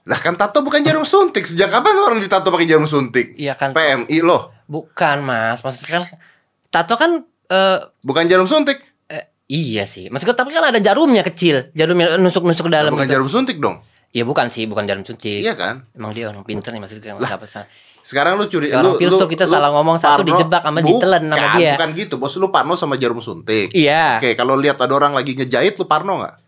Lah 0.05 0.21
kan 0.21 0.37
tato 0.37 0.61
bukan 0.61 0.85
jarum 0.85 1.01
suntik. 1.01 1.43
Sejak 1.43 1.67
kapan 1.67 1.97
orang 1.97 2.21
ditato 2.21 2.53
pakai 2.53 2.69
jarum 2.69 2.85
suntik? 2.85 3.33
Iya 3.33 3.57
kan. 3.57 3.73
PMI 3.73 4.21
loh, 4.21 4.53
Bukan 4.65 5.21
mas, 5.21 5.61
maksudnya 5.61 5.99
kan 5.99 6.03
tato 6.69 6.93
kan 6.93 7.11
eh 7.45 7.77
bukan 7.99 8.25
jarum 8.25 8.45
suntik. 8.45 8.77
eh, 9.07 9.25
iya 9.47 9.89
sih. 9.89 10.09
Maksudnya 10.09 10.37
tapi 10.37 10.53
kan 10.53 10.61
ada 10.63 10.77
jarumnya 10.77 11.25
kecil, 11.25 11.73
jarumnya 11.73 12.17
nusuk-nusuk 12.17 12.69
ke 12.69 12.71
dalam. 12.71 12.93
bukan 12.93 13.05
gitu. 13.05 13.13
jarum 13.17 13.29
suntik 13.29 13.57
dong. 13.57 13.81
Iya 14.09 14.23
bukan 14.23 14.47
sih, 14.47 14.69
bukan 14.69 14.85
jarum 14.85 15.01
suntik. 15.01 15.41
Iya 15.41 15.57
kan? 15.57 15.89
Emang 15.91 16.13
dia 16.13 16.29
orang 16.29 16.45
pinter 16.45 16.69
nih 16.69 16.79
maksudnya 16.79 17.17
nggak 17.17 17.35
apa 17.35 17.45
salah. 17.45 17.69
Sekarang 17.99 18.37
lu 18.37 18.45
curi 18.45 18.69
orang 18.69 19.01
filsuf, 19.01 19.25
kita 19.25 19.49
salah 19.49 19.73
ngomong, 19.73 19.97
satu 19.97 20.21
dijebak 20.21 20.61
sama 20.61 20.77
ditelan 20.79 21.25
sama 21.25 21.33
Bukan, 21.41 21.57
dia. 21.57 21.73
Bukan 21.73 21.89
gitu, 21.97 22.15
bos 22.21 22.37
lu 22.37 22.53
parno 22.53 22.77
sama 22.77 23.01
jarum 23.01 23.17
suntik. 23.17 23.73
Iya. 23.73 24.21
Oke, 24.21 24.37
kalau 24.37 24.53
lihat 24.53 24.77
ada 24.77 24.93
orang 24.93 25.17
lagi 25.17 25.33
ngejahit 25.33 25.73
lu 25.73 25.89
parno 25.89 26.21
nggak? 26.21 26.44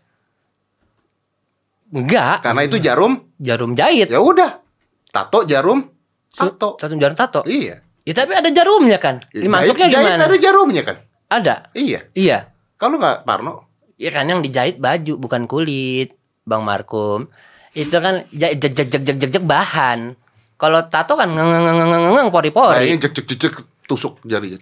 Enggak. 1.88 2.44
Karena 2.44 2.62
itu 2.62 2.76
jarum, 2.78 3.12
Jarum 3.36 3.72
jahit. 3.72 4.08
ya 4.08 4.20
udah. 4.20 4.60
Tato 5.08 5.42
jarum, 5.42 5.88
tato. 6.28 6.76
Satu 6.76 6.94
jarum 6.94 7.16
tato. 7.16 7.40
Iya. 7.44 7.80
Ya 8.04 8.12
tapi 8.12 8.32
ada 8.32 8.48
jarumnya 8.48 8.96
kan. 8.96 9.24
Dimasuknya 9.30 9.88
Jahit- 9.88 9.94
jahit 9.94 10.12
gimana? 10.16 10.24
ada 10.26 10.36
jarumnya 10.36 10.82
kan? 10.84 10.96
Ada. 11.28 11.54
Iya. 11.72 12.00
Iya. 12.12 12.38
Kalau 12.76 12.96
nggak 12.96 13.24
parno, 13.24 13.68
Ya 13.98 14.08
kan 14.08 14.24
yang 14.24 14.40
dijahit 14.40 14.78
baju 14.78 15.18
bukan 15.18 15.44
kulit, 15.44 16.14
Bang 16.42 16.62
Markum. 16.62 17.26
Itu 17.72 17.98
kan 17.98 18.22
jag 18.30 18.54
jag 18.54 18.72
jag 18.78 19.02
jag 19.02 19.18
jag 19.18 19.42
bahan. 19.42 20.14
Kalau 20.54 20.86
tato 20.86 21.14
kan 21.14 21.28
ngeng 21.28 21.46
ngeng 21.46 21.64
ngeng 21.68 21.88
ngeng 21.88 22.14
ngeng 22.14 22.28
pori 22.30 22.50
pori. 22.50 22.78
kayaknya 22.78 22.96
jek 23.04 23.12
jek 23.12 23.26
jek 23.26 23.38
jek 23.40 23.54
tusuk 23.84 24.22
jarinya. 24.22 24.58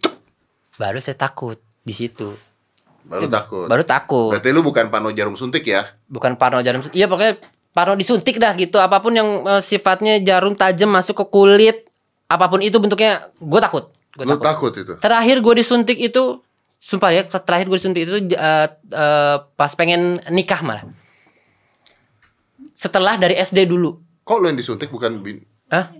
Baru 0.74 0.98
saya 0.98 1.14
takut 1.14 1.56
di 1.80 1.92
situ. 1.92 2.32
Baru 3.06 3.26
takut. 3.30 3.66
Baru 3.70 3.84
takut. 3.86 4.30
Berarti 4.34 4.50
lu 4.50 4.66
bukan 4.66 4.90
pano 4.90 5.14
jarum 5.14 5.38
suntik 5.38 5.62
ya? 5.62 5.86
Bukan 6.10 6.34
parno 6.34 6.58
jarum. 6.58 6.82
Iya 6.90 7.06
pokoknya 7.06 7.38
parno 7.70 7.94
disuntik 7.94 8.42
dah 8.42 8.50
gitu. 8.58 8.82
Apa 8.82 8.98
pun 8.98 9.14
yang 9.14 9.46
eh, 9.46 9.62
sifatnya 9.62 10.18
jarum 10.18 10.58
tajam 10.58 10.90
masuk 10.90 11.22
ke 11.22 11.24
kulit, 11.30 11.86
apa 12.26 12.50
pun 12.50 12.58
itu 12.58 12.74
bentuknya, 12.82 13.30
gue 13.38 13.60
takut. 13.62 13.94
Gue 14.18 14.26
Lu 14.26 14.34
takut. 14.42 14.72
takut 14.72 14.72
itu. 14.74 14.92
Terakhir 14.98 15.36
gue 15.38 15.54
disuntik 15.54 15.98
itu, 16.02 16.42
sumpah 16.82 17.14
ya, 17.14 17.22
terakhir 17.22 17.70
gue 17.70 17.78
disuntik 17.78 18.02
itu 18.10 18.34
eh, 18.34 18.68
eh, 18.74 19.36
pas 19.54 19.70
pengen 19.78 20.18
nikah 20.34 20.58
malah. 20.66 20.82
Setelah 22.74 23.16
dari 23.16 23.38
SD 23.38 23.70
dulu. 23.70 24.02
Kok 24.26 24.36
lu 24.42 24.50
yang 24.50 24.58
disuntik 24.58 24.90
bukan 24.90 25.22
bin? 25.22 25.46
Hah? 25.70 25.94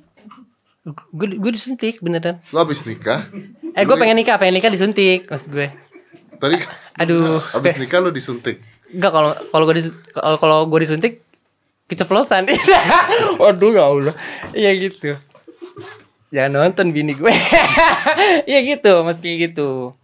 Gue 1.15 1.51
disuntik 1.51 2.03
beneran. 2.03 2.43
Lu 2.51 2.59
habis 2.59 2.83
nikah? 2.83 3.27
Eh 3.75 3.83
gue 3.83 3.97
pengen 3.99 4.19
nikah, 4.19 4.39
pengen 4.39 4.59
nikah 4.59 4.71
disuntik 4.71 5.27
maksud 5.27 5.51
gue. 5.55 5.69
Tadi 6.37 6.57
Aduh. 7.01 7.41
habis 7.53 7.77
nikah 7.77 8.01
lu 8.01 8.13
disuntik. 8.13 8.61
Enggak 8.93 9.13
kalau 9.13 9.31
kalau 9.51 9.65
gue 9.67 9.75
dis, 9.83 9.89
kalau 10.15 10.59
gue 10.69 10.81
disuntik 10.81 11.13
keceplosan. 11.91 12.47
Waduh 13.43 13.71
ya 13.75 13.85
Allah. 13.87 14.15
Iya 14.55 14.71
gitu. 14.79 15.19
Jangan 16.35 16.51
nonton 16.53 16.91
bini 16.91 17.15
gue. 17.15 17.31
Iya 18.51 18.59
gitu, 18.63 19.03
mesti 19.07 19.29
gitu. 19.39 19.95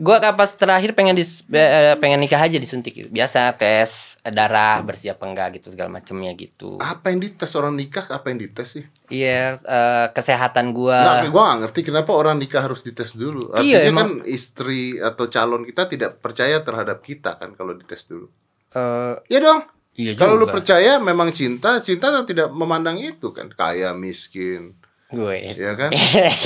Gue 0.00 0.16
pas 0.16 0.50
terakhir 0.54 0.96
pengen 0.96 1.18
dis, 1.18 1.44
eh, 1.52 1.94
pengen 1.98 2.22
nikah 2.22 2.40
aja 2.40 2.56
disuntik 2.56 2.94
gitu. 2.94 3.08
Biasa 3.10 3.52
tes 3.54 4.09
darah 4.22 4.80
bersih 4.80 5.10
apa 5.10 5.24
enggak 5.24 5.56
gitu 5.56 5.72
segala 5.72 5.88
macemnya 5.90 6.36
gitu. 6.36 6.76
Apa 6.76 7.08
yang 7.08 7.18
dites 7.18 7.52
orang 7.52 7.72
nikah? 7.72 8.04
Apa 8.06 8.28
yang 8.28 8.38
dites 8.38 8.68
sih? 8.70 8.84
Iya 9.08 9.56
eh, 9.56 10.06
kesehatan 10.10 10.70
gue. 10.70 10.92
Nggak, 10.92 11.32
gua 11.32 11.42
gak 11.46 11.58
ngerti 11.64 11.80
kenapa 11.82 12.12
orang 12.12 12.36
nikah 12.36 12.60
harus 12.60 12.80
dites 12.80 13.12
dulu. 13.12 13.48
Artinya 13.50 13.64
Iya, 13.64 13.88
emang. 13.88 14.20
kan 14.20 14.28
istri 14.28 14.80
atau 14.96 15.24
calon 15.26 15.64
kita 15.64 15.86
tidak 15.86 16.20
percaya 16.20 16.60
terhadap 16.60 17.00
kita 17.00 17.34
kan 17.34 17.52
kalau 17.54 17.72
dites 17.72 18.04
dulu. 18.04 18.28
Eh, 18.70 19.14
Ya 19.26 19.40
dong. 19.40 19.64
iya 19.92 20.12
Kalau 20.14 20.36
lu 20.36 20.46
percaya 20.46 20.96
memang 20.96 21.32
cinta, 21.32 21.80
cinta 21.80 22.12
tidak 22.22 22.48
memandang 22.50 22.96
itu 22.96 23.32
kan. 23.32 23.48
Kaya 23.48 23.90
miskin, 23.90 24.76
gue. 25.08 25.36
ya 25.50 25.74
kan? 25.74 25.90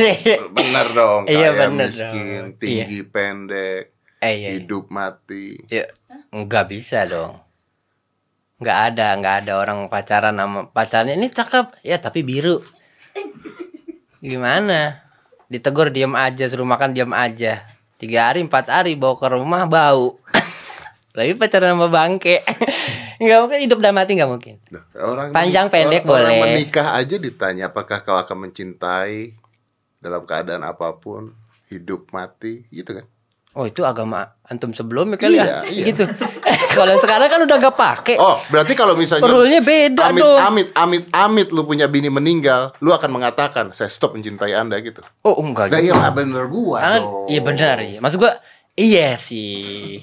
Bener 0.56 0.87
dong. 0.90 1.22
Iya, 1.26 1.52
Kaya 1.52 1.68
bener 1.68 1.90
miskin, 1.90 2.42
dong. 2.48 2.56
tinggi 2.56 3.00
pendek, 3.04 3.92
Eh, 4.18 4.32
iya. 4.32 4.48
hidup 4.56 4.88
mati. 4.88 5.60
Ya, 5.68 5.84
nggak 6.30 6.64
bisa 6.66 7.04
dong. 7.04 7.43
Nggak 8.62 8.78
ada, 8.94 9.06
nggak 9.18 9.34
ada 9.44 9.52
orang 9.58 9.78
pacaran 9.90 10.34
sama 10.38 10.70
pacarnya 10.70 11.18
ini 11.18 11.26
cakep, 11.26 11.82
ya 11.82 11.98
tapi 11.98 12.22
biru. 12.22 12.62
Gimana? 14.22 15.04
Ditegur 15.50 15.90
diam 15.90 16.14
aja, 16.14 16.46
suruh 16.48 16.66
makan 16.66 16.94
diam 16.94 17.10
aja. 17.12 17.66
Tiga 17.98 18.30
hari, 18.30 18.46
empat 18.46 18.70
hari 18.70 18.94
bawa 18.94 19.14
ke 19.18 19.26
rumah 19.30 19.66
bau. 19.66 20.18
Lagi 21.18 21.34
pacaran 21.38 21.74
sama 21.76 21.90
bangke. 21.90 22.42
Nggak 23.22 23.38
mungkin 23.46 23.58
hidup 23.62 23.78
dan 23.78 23.94
mati 23.94 24.18
nggak 24.18 24.30
mungkin. 24.30 24.58
Nah, 24.74 24.82
Orang 24.98 25.30
Panjang, 25.30 25.70
pendek 25.70 26.02
orang 26.02 26.34
boleh. 26.34 26.40
menikah 26.50 26.98
aja 26.98 27.14
ditanya 27.14 27.70
apakah 27.70 28.02
kau 28.02 28.18
akan 28.18 28.50
mencintai 28.50 29.38
dalam 30.02 30.26
keadaan 30.26 30.66
apa 30.66 30.98
pun, 30.98 31.30
hidup 31.70 32.10
mati, 32.10 32.66
gitu 32.74 32.98
kan? 32.98 33.06
Oh 33.54 33.64
itu 33.64 33.80
agama 33.80 34.34
antum 34.42 34.70
sebelumnya 34.70 35.14
kali 35.14 35.38
Iya, 35.38 35.46
ya, 35.46 35.58
iya. 35.70 35.84
gitu. 35.88 36.04
Kalau 36.74 36.90
yang 36.90 36.98
sekarang 36.98 37.30
kan 37.30 37.40
udah 37.40 37.56
gak 37.56 37.76
pakai. 37.76 38.16
Oh, 38.18 38.42
berarti 38.50 38.74
kalau 38.74 38.92
misalnya 38.92 39.24
Rule-nya 39.24 39.62
beda 39.62 40.10
amit, 40.10 40.20
dong. 40.20 40.38
Amit, 40.42 40.68
amit, 40.74 41.04
amit, 41.08 41.48
lu 41.48 41.62
punya 41.62 41.86
bini 41.86 42.10
meninggal, 42.10 42.74
lu 42.78 42.90
akan 42.90 43.10
mengatakan 43.10 43.70
saya 43.70 43.86
stop 43.86 44.12
mencintai 44.12 44.50
anda 44.52 44.74
gitu. 44.78 45.06
Oh 45.22 45.38
enggak. 45.38 45.70
Nah, 45.70 45.78
gitu. 45.78 45.94
iya 45.94 46.10
bener 46.10 46.44
gua 46.46 46.78
Ah, 46.78 46.98
dong. 46.98 47.30
iya 47.30 47.40
benar 47.40 47.76
iya. 47.78 47.98
Maksud 48.02 48.18
gua 48.18 48.32
iya 48.74 49.14
sih. 49.14 50.02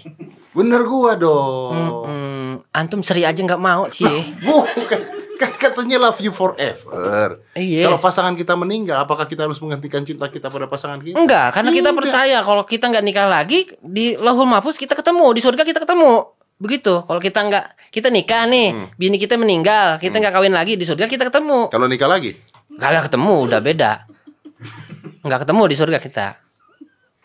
Bener 0.52 0.82
gua 0.84 1.16
dong. 1.16 1.76
Hmm, 2.08 2.52
antum 2.72 3.04
seri 3.04 3.24
aja 3.24 3.38
nggak 3.38 3.60
mau 3.60 3.92
sih. 3.92 4.32
Bukan. 4.40 5.21
Kan 5.42 5.58
katanya 5.58 5.98
love 5.98 6.22
you 6.22 6.30
forever. 6.30 7.42
Iya. 7.58 7.90
Kalau 7.90 7.98
pasangan 7.98 8.38
kita 8.38 8.54
meninggal, 8.54 9.02
apakah 9.02 9.26
kita 9.26 9.50
harus 9.50 9.58
menghentikan 9.58 10.06
cinta 10.06 10.30
kita 10.30 10.54
pada 10.54 10.70
pasangan 10.70 11.02
kita? 11.02 11.18
Enggak, 11.18 11.58
karena 11.58 11.74
kita 11.74 11.90
percaya 11.98 12.38
kalau 12.46 12.62
kita 12.62 12.86
nggak 12.94 13.02
nikah 13.02 13.26
lagi 13.26 13.66
di 13.82 14.14
lahul 14.22 14.46
mahfuz 14.46 14.78
kita 14.78 14.94
ketemu, 14.94 15.34
di 15.34 15.42
surga 15.42 15.66
kita 15.66 15.82
ketemu. 15.82 16.30
Begitu. 16.62 16.94
Kalau 17.10 17.18
kita 17.18 17.42
nggak 17.42 17.66
kita 17.90 18.14
nikah 18.14 18.46
nih, 18.46 18.70
Hmm. 18.70 18.88
bini 19.02 19.18
kita 19.18 19.34
meninggal, 19.34 19.98
kita 19.98 20.22
nggak 20.22 20.30
kawin 20.30 20.54
lagi 20.54 20.78
di 20.78 20.86
surga 20.86 21.10
kita 21.10 21.26
ketemu. 21.34 21.74
Kalau 21.74 21.90
nikah 21.90 22.06
lagi? 22.06 22.38
Kagak 22.78 23.10
ketemu, 23.10 23.34
udah 23.50 23.60
beda. 23.66 23.92
Nggak 25.26 25.42
ketemu 25.42 25.64
di 25.66 25.76
surga 25.78 25.98
kita. 25.98 26.28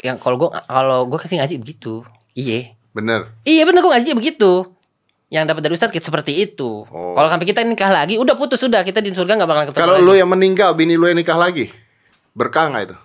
Yang 0.01 0.17
kalau 0.25 0.37
gua 0.41 0.65
kalau 0.65 1.05
gua 1.05 1.21
kasih 1.21 1.37
ngaji 1.37 1.61
begitu. 1.61 2.01
Iya. 2.33 2.73
Bener. 2.97 3.29
Iya 3.45 3.69
bener 3.69 3.85
gua 3.85 4.01
ngaji 4.01 4.17
begitu. 4.17 4.73
Yang 5.27 5.43
dapat 5.43 5.67
dari 5.67 5.75
Ustadz 5.75 5.91
kayak 5.91 6.07
seperti 6.07 6.33
itu. 6.39 6.87
Oh. 6.87 7.15
Kalau 7.15 7.27
sampai 7.27 7.47
kita 7.47 7.67
nikah 7.67 7.91
lagi, 7.91 8.15
udah 8.15 8.39
putus 8.39 8.63
sudah 8.63 8.87
kita 8.87 9.03
di 9.03 9.11
surga 9.11 9.35
nggak 9.35 9.49
bakalan 9.49 9.67
ketemu 9.67 9.83
Kalau 9.83 9.97
lu 9.99 10.15
yang 10.15 10.31
meninggal, 10.31 10.71
bini 10.79 10.95
lu 10.95 11.11
yang 11.11 11.19
nikah 11.19 11.35
lagi, 11.35 11.71
berkah 12.31 12.71
nggak 12.71 12.85
itu? 12.87 12.97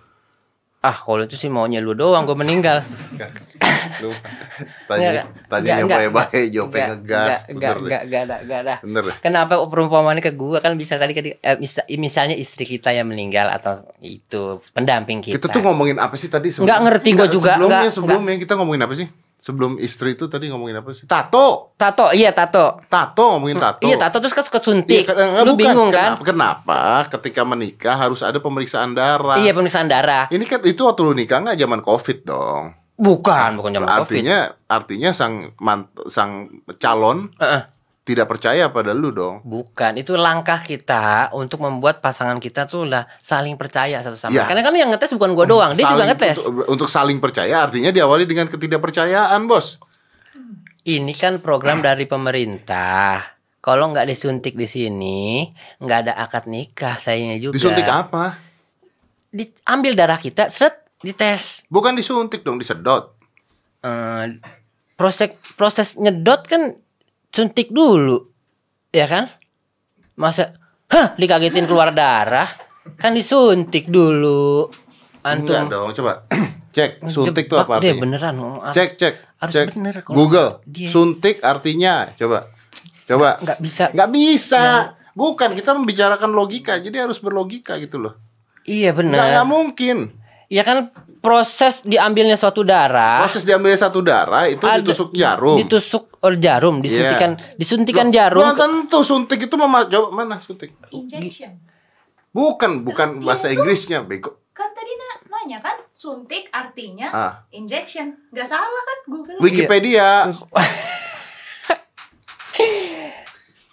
Ah, 0.81 0.97
kalau 0.97 1.21
itu 1.21 1.37
sih 1.37 1.45
maunya 1.45 1.77
lu 1.77 1.93
doang, 1.93 2.25
gue 2.25 2.33
meninggal. 2.33 2.81
lu 4.01 4.09
tanya, 4.89 5.29
tanya 5.45 5.77
yang 5.77 5.85
baik-baik, 5.85 6.49
jawabnya 6.49 6.97
ngegas, 6.97 7.45
Enggak, 7.45 7.53
bener 7.53 7.77
enggak, 7.77 7.77
enggak, 7.77 8.01
enggak, 8.01 8.21
ada, 8.21 8.35
enggak 8.41 8.59
ada. 8.59 8.75
Bener. 8.81 9.03
Kenapa 9.21 9.53
perumpamannya 9.61 10.25
ke 10.25 10.33
gua 10.33 10.57
kan 10.57 10.73
bisa 10.73 10.97
tadi 10.97 11.37
eh, 11.37 11.57
misa- 11.57 11.85
misalnya 11.85 12.33
istri 12.33 12.65
kita 12.65 12.89
yang 12.89 13.05
meninggal 13.05 13.53
atau 13.53 13.77
itu 14.01 14.57
pendamping 14.73 15.21
kita. 15.21 15.37
Kita 15.37 15.53
tuh 15.53 15.61
ngomongin 15.61 16.01
apa 16.01 16.17
sih 16.17 16.33
tadi? 16.33 16.49
Nggak 16.49 16.79
ngerti 16.81 17.09
gua 17.13 17.27
juga, 17.29 17.53
Sebelumnya, 17.53 17.77
nggak- 17.85 17.93
sebelumnya 17.93 18.33
kita 18.41 18.53
ngomongin 18.57 18.81
apa 18.81 18.93
sih? 18.97 19.07
Sebelum 19.41 19.81
istri 19.81 20.13
itu 20.13 20.29
tadi 20.29 20.47
ngomongin 20.47 20.77
apa 20.77 20.93
sih? 20.93 21.09
Tato, 21.09 21.73
tato, 21.73 22.13
iya 22.13 22.29
tato. 22.29 22.77
tato 22.85 23.25
ngomongin 23.33 23.57
tato. 23.57 23.81
Iya 23.81 23.97
tato 23.97 24.21
terus 24.21 24.31
kan 24.31 24.45
suka 24.45 24.55
Iya, 24.55 24.65
suntik. 24.69 25.03
ke- 25.03 25.17
eh, 25.17 25.41
Lu 25.41 25.45
bukan. 25.47 25.57
bingung 25.57 25.89
kenapa, 25.89 26.13
kan? 26.13 26.21
Kenapa 26.23 26.79
ketika 27.09 27.41
menikah 27.41 27.97
harus 27.97 28.21
ada 28.21 28.37
pemeriksaan 28.37 28.93
darah? 28.93 29.35
Iya 29.35 29.51
pemeriksaan 29.51 29.89
darah. 29.89 30.29
Ini 30.29 30.45
kan 30.45 30.61
itu 30.61 30.85
waktu 30.85 31.01
lu 31.01 31.13
nikah 31.13 31.41
nggak 31.41 31.57
zaman 31.57 31.81
covid 31.81 32.21
dong. 32.21 32.77
Bukan, 32.95 33.57
bukan 33.57 33.71
zaman 33.73 33.89
covid. 33.89 33.97
artinya 34.05 34.37
artinya 34.67 35.09
sang 35.09 35.33
mant- 35.57 35.89
sang 36.05 36.45
calon 36.77 37.33
Heeh. 37.35 37.61
Tidak 38.11 38.27
percaya 38.27 38.67
pada 38.67 38.91
lu 38.91 39.09
dong. 39.09 39.39
Bukan, 39.41 39.95
itu 39.95 40.19
langkah 40.19 40.59
kita 40.59 41.31
untuk 41.31 41.63
membuat 41.63 42.03
pasangan 42.03 42.37
kita 42.37 42.67
tuh 42.67 42.83
lah 42.83 43.07
saling 43.19 43.55
percaya 43.55 44.03
satu 44.03 44.19
sama 44.19 44.35
Iya. 44.35 44.43
lain. 44.43 44.49
Karena 44.51 44.61
kan 44.67 44.73
yang 44.75 44.89
ngetes 44.91 45.15
bukan 45.15 45.31
gua 45.31 45.47
doang, 45.47 45.71
dia 45.71 45.87
juga 45.87 46.05
ngetes. 46.11 46.37
Untuk, 46.43 46.67
untuk 46.67 46.87
saling 46.91 47.23
percaya 47.23 47.63
artinya 47.63 47.89
diawali 47.89 48.27
dengan 48.27 48.51
ketidakpercayaan, 48.51 49.47
Bos. 49.47 49.79
Ini 50.81 51.13
kan 51.13 51.39
program 51.39 51.79
dari 51.79 52.03
pemerintah. 52.05 53.37
Kalau 53.61 53.93
nggak 53.93 54.09
disuntik 54.09 54.57
di 54.57 54.65
sini, 54.65 55.45
nggak 55.77 55.99
ada 56.09 56.13
akad 56.17 56.49
nikah 56.49 56.97
sayangnya 56.97 57.37
juga. 57.37 57.53
Disuntik 57.53 57.85
apa? 57.85 58.41
Diambil 59.29 59.93
darah 59.93 60.17
kita, 60.17 60.49
seret, 60.49 60.81
dites. 61.05 61.61
Bukan 61.69 61.93
disuntik 61.93 62.41
dong, 62.41 62.57
disedot. 62.57 63.13
Eh, 63.85 64.41
proses 64.97 65.37
proses 65.53 65.93
nyedot 65.97 66.41
kan 66.45 66.80
suntik 67.31 67.71
dulu, 67.71 68.27
ya 68.91 69.07
kan? 69.07 69.31
Masa, 70.13 70.53
hah, 70.87 71.15
dikagetin 71.15 71.65
keluar 71.65 71.95
darah, 71.95 72.47
kan 72.99 73.15
disuntik 73.15 73.87
dulu. 73.87 74.67
Enggak 75.23 75.63
Antum 75.63 75.63
dong, 75.71 75.89
coba. 75.95 76.27
Cek, 76.75 77.03
suntik 77.11 77.51
jebak 77.51 77.67
apa 77.67 77.83
deh, 77.83 77.91
artinya? 77.91 77.99
beneran. 77.99 78.35
oh, 78.39 78.63
harus- 78.63 78.75
Cek, 78.75 78.89
cek. 78.95 79.15
harus 79.43 79.53
cek. 79.53 79.67
bener 79.75 79.95
kalau 79.99 80.15
Google. 80.15 80.49
dia- 80.63 80.87
Suntik 80.87 81.43
artinya, 81.43 82.15
coba. 82.15 82.47
Coba. 83.03 83.29
nggak 83.43 83.59
bisa. 83.59 83.83
Nggak 83.91 84.09
bisa. 84.09 84.63
Bukan, 85.11 85.51
kita 85.51 85.75
membicarakan 85.75 86.31
logika, 86.31 86.79
jadi 86.79 87.03
harus 87.03 87.19
berlogika 87.19 87.75
gitu 87.75 87.99
loh. 87.99 88.15
Iya 88.63 88.95
bener. 88.95 89.19
nggak 89.19 89.47
mungkin. 89.47 90.15
Ya 90.47 90.63
kan 90.63 90.95
proses 91.21 91.85
diambilnya 91.85 92.33
suatu 92.33 92.65
darah. 92.65 93.21
Proses 93.21 93.45
diambil 93.45 93.77
satu 93.77 94.01
darah 94.01 94.49
itu 94.49 94.65
ada- 94.65 94.81
ditusuk 94.81 95.13
jarum. 95.13 95.55
Ditusuk 95.55 96.17
oh, 96.17 96.33
jarum, 96.33 96.81
disuntikan 96.81 97.31
disuntikan 97.55 98.07
Loh, 98.09 98.13
jarum. 98.13 98.41
Belum 98.43 98.57
tentu 98.57 98.99
suntik 99.05 99.39
itu 99.39 99.55
mema 99.55 99.85
coba 99.85 100.09
mana 100.11 100.41
suntik? 100.41 100.73
Injection. 100.89 101.61
Bukan, 102.31 102.81
bukan 102.81 103.09
Iya, 103.17 103.23
bahasa 103.23 103.47
itu- 103.47 103.61
Inggrisnya, 103.61 104.01
bego. 104.01 104.41
Kan 104.51 104.71
tadi 104.71 104.91
na 104.91 105.07
nanya 105.29 105.59
kan 105.59 105.77
suntik 105.91 106.49
artinya 106.49 107.07
Ah. 107.09 107.33
injection. 107.51 108.17
Nggak 108.29 108.47
salah 108.47 108.81
kan 108.81 108.97
Google. 109.07 109.37
Wikipedia. 109.39 110.31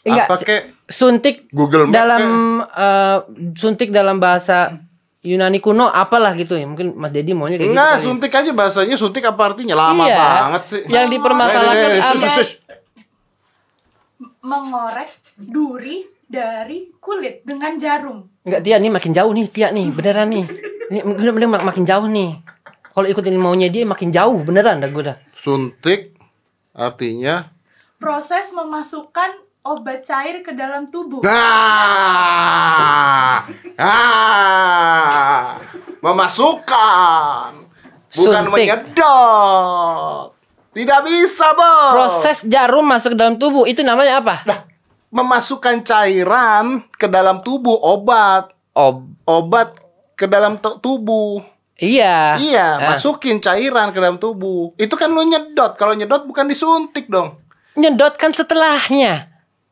Enggak, 0.00 0.26
Apa 0.26 0.34
kek 0.40 0.62
suntik 0.86 1.50
Google 1.50 1.88
dalam 1.88 2.22
eh, 2.62 3.18
suntik 3.54 3.90
dalam 3.90 4.16
bahasa 4.16 4.80
Yunani 5.20 5.58
kuno 5.58 5.84
apalah 5.84 6.32
gitu 6.32 6.54
ya. 6.54 6.62
Mungkin 6.62 6.94
Mas 6.94 7.10
Dedi 7.10 7.32
maunya 7.32 7.56
kayak 7.56 7.68
Enggak, 7.68 7.86
gitu. 7.88 7.96
kali. 7.96 8.06
suntik 8.06 8.32
aja 8.32 8.50
bahasanya 8.52 8.94
suntik 8.94 9.24
apa 9.24 9.42
artinya? 9.44 9.74
Lama 9.74 10.04
Iya. 10.04 10.14
banget 10.16 10.62
sih. 10.68 10.80
Yang 10.86 11.06
dipermasalahkan 11.12 11.90
Eh, 11.90 11.98
eh, 11.98 12.22
eh, 12.22 12.30
sus. 12.32 12.50
Mengorek 14.40 15.10
duri 15.36 16.06
dari 16.22 16.94
kulit 16.96 17.42
dengan 17.42 17.76
jarum. 17.76 18.18
Enggak 18.42 18.62
Tia 18.62 18.76
nih 18.76 18.90
makin 18.90 19.12
jauh 19.12 19.30
nih 19.30 19.46
Tia 19.48 19.68
nih 19.68 19.86
beneran 19.90 20.28
nih. 20.28 20.44
Ini 20.88 20.98
bener 21.04 21.32
bener 21.32 21.48
mak- 21.50 21.66
makin 21.66 21.84
jauh 21.84 22.06
nih. 22.06 22.38
Kalau 22.88 23.06
ikutin 23.06 23.36
maunya 23.36 23.68
dia 23.68 23.84
makin 23.84 24.08
jauh 24.08 24.38
beneran 24.40 24.78
dah 24.78 24.88
gue 24.88 25.04
dah. 25.04 25.16
Suntik 25.36 26.14
artinya 26.72 27.50
Proses 27.96 28.50
memasukkan 28.50 29.47
obat 29.70 30.00
cair 30.02 30.40
ke 30.40 30.50
dalam 30.50 30.88
tubuh. 30.88 31.20
Ah, 31.22 32.48
ah, 33.78 35.56
memasukkan, 36.00 37.50
bukan 38.10 38.42
Suntik. 38.42 38.52
menyedot. 38.66 40.32
Tidak 40.70 41.00
bisa, 41.02 41.52
bos. 41.52 41.92
Proses 41.92 42.38
jarum 42.44 42.86
masuk 42.86 43.12
ke 43.12 43.18
dalam 43.18 43.36
tubuh 43.36 43.64
itu 43.64 43.82
namanya 43.82 44.20
apa? 44.20 44.34
Nah, 44.44 44.58
memasukkan 45.10 45.82
cairan 45.82 46.64
ke 46.92 47.06
dalam 47.06 47.38
tubuh 47.38 47.74
obat, 47.74 48.52
Ob 48.72 49.02
obat 49.24 49.74
ke 50.14 50.24
dalam 50.24 50.56
tu- 50.56 50.78
tubuh. 50.78 51.42
iya. 51.74 52.38
Iya, 52.38 52.66
Ah. 52.76 52.94
masukin 52.94 53.38
cairan 53.38 53.90
ke 53.90 53.98
dalam 53.98 54.16
tubuh. 54.16 54.70
Itu 54.76 54.94
kan 54.94 55.10
lu 55.10 55.22
nyedot. 55.22 55.74
Kalau 55.74 55.92
nyedot 55.92 56.22
bukan 56.24 56.46
disuntik 56.46 57.06
dong. 57.06 57.34
Nyedot 57.74 58.14
kan 58.14 58.30
setelahnya. 58.30 59.26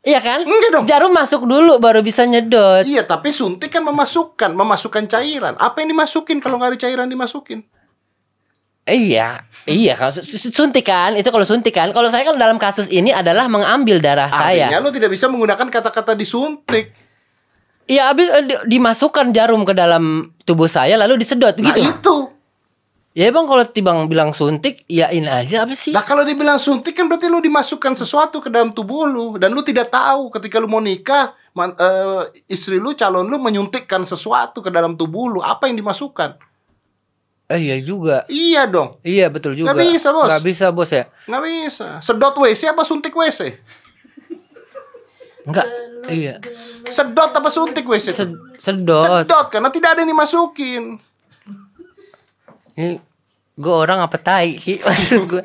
Iya 0.06 0.22
kan? 0.22 0.46
Enggak 0.46 0.70
dong. 0.70 0.84
Jarum 0.86 1.10
masuk 1.10 1.42
dulu 1.44 1.76
baru 1.76 1.98
bisa 1.98 2.22
nyedot. 2.22 2.86
Iya, 2.86 3.02
tapi 3.02 3.34
suntik 3.34 3.68
kan 3.68 3.82
memasukkan, 3.82 4.54
memasukkan 4.54 5.10
cairan. 5.10 5.58
Apa 5.58 5.82
yang 5.82 5.90
dimasukin 5.90 6.38
kalau 6.38 6.56
nggak 6.56 6.72
ada 6.72 6.80
cairan 6.80 7.10
dimasukin? 7.10 7.66
Iya, 8.86 9.42
iya 9.66 9.98
kalau 9.98 10.14
su- 10.14 10.22
su- 10.22 10.54
suntik 10.54 10.86
kan 10.86 11.18
itu 11.18 11.26
kalau 11.26 11.42
suntik 11.42 11.74
kan. 11.74 11.90
Kalau 11.90 12.06
saya 12.06 12.22
kan 12.22 12.38
dalam 12.38 12.54
kasus 12.54 12.86
ini 12.86 13.10
adalah 13.10 13.50
mengambil 13.50 13.98
darah 13.98 14.30
Artinya 14.30 14.70
saya. 14.70 14.78
lu 14.78 14.94
tidak 14.94 15.10
bisa 15.10 15.26
menggunakan 15.26 15.66
kata-kata 15.66 16.14
disuntik. 16.14 16.94
Iya, 17.84 18.14
habis 18.14 18.30
eh, 18.30 18.44
di- 18.46 18.78
dimasukkan 18.78 19.34
jarum 19.34 19.66
ke 19.66 19.74
dalam 19.74 20.30
tubuh 20.40 20.70
saya 20.70 20.94
lalu 20.94 21.18
disedot 21.18 21.58
Nah 21.58 21.74
gitu. 21.74 21.82
itu. 21.82 22.16
Ya 23.16 23.32
bang 23.32 23.48
kalau 23.48 23.64
tibang 23.64 24.04
bilang 24.06 24.36
suntik, 24.36 24.84
yain 24.86 25.24
aja 25.24 25.64
apa 25.64 25.72
sih? 25.72 25.88
Nah 25.88 26.04
kalau 26.04 26.20
dibilang 26.20 26.60
suntik 26.60 26.92
kan 26.92 27.08
berarti 27.08 27.32
lu 27.32 27.40
dimasukkan 27.40 27.96
sesuatu 27.96 28.44
ke 28.44 28.52
dalam 28.52 28.68
tubuh 28.68 29.08
lu 29.08 29.40
dan 29.40 29.56
lu 29.56 29.64
tidak 29.64 29.88
tahu 29.88 30.28
ketika 30.28 30.60
lu 30.60 30.68
mau 30.68 30.84
nikah 30.84 31.32
man- 31.56 31.72
eh, 31.72 32.28
istri 32.46 32.76
lu 32.76 32.92
calon 32.92 33.24
lu 33.24 33.40
menyuntikkan 33.40 34.04
sesuatu 34.04 34.60
ke 34.60 34.68
dalam 34.68 34.94
tubuh 34.94 35.32
lu 35.32 35.40
apa 35.40 35.64
yang 35.64 35.80
dimasukkan? 35.80 36.36
Eh, 37.48 37.56
iya 37.62 37.80
juga. 37.80 38.28
Iya 38.28 38.68
dong, 38.68 39.00
Iya 39.00 39.32
betul 39.32 39.56
juga. 39.56 39.72
Nggak 39.72 39.80
bisa, 39.86 40.08
Bos. 40.12 40.26
Nggak 40.28 40.42
bisa 40.44 40.66
bos 40.68 40.90
ya. 40.90 41.04
nggak 41.24 41.42
bisa. 41.42 41.88
Sedot 42.04 42.34
WC 42.36 42.68
apa 42.68 42.82
suntik 42.84 43.16
WC? 43.16 43.40
Enggak. 45.46 45.66
Iya. 46.06 46.42
Sedot 46.84 47.32
apa 47.32 47.48
suntik 47.48 47.86
WC? 47.86 48.12
Sed- 48.12 48.36
sedot. 48.58 49.24
Sedot 49.24 49.46
karena 49.48 49.72
tidak 49.72 49.96
ada 49.96 50.04
yang 50.04 50.12
dimasukin. 50.12 50.98
Ini 52.76 53.00
gue 53.56 53.72
orang 53.72 54.04
apa 54.04 54.20
tai 54.20 54.60
sih 54.60 54.76
maksud 54.84 55.24
gue 55.26 55.40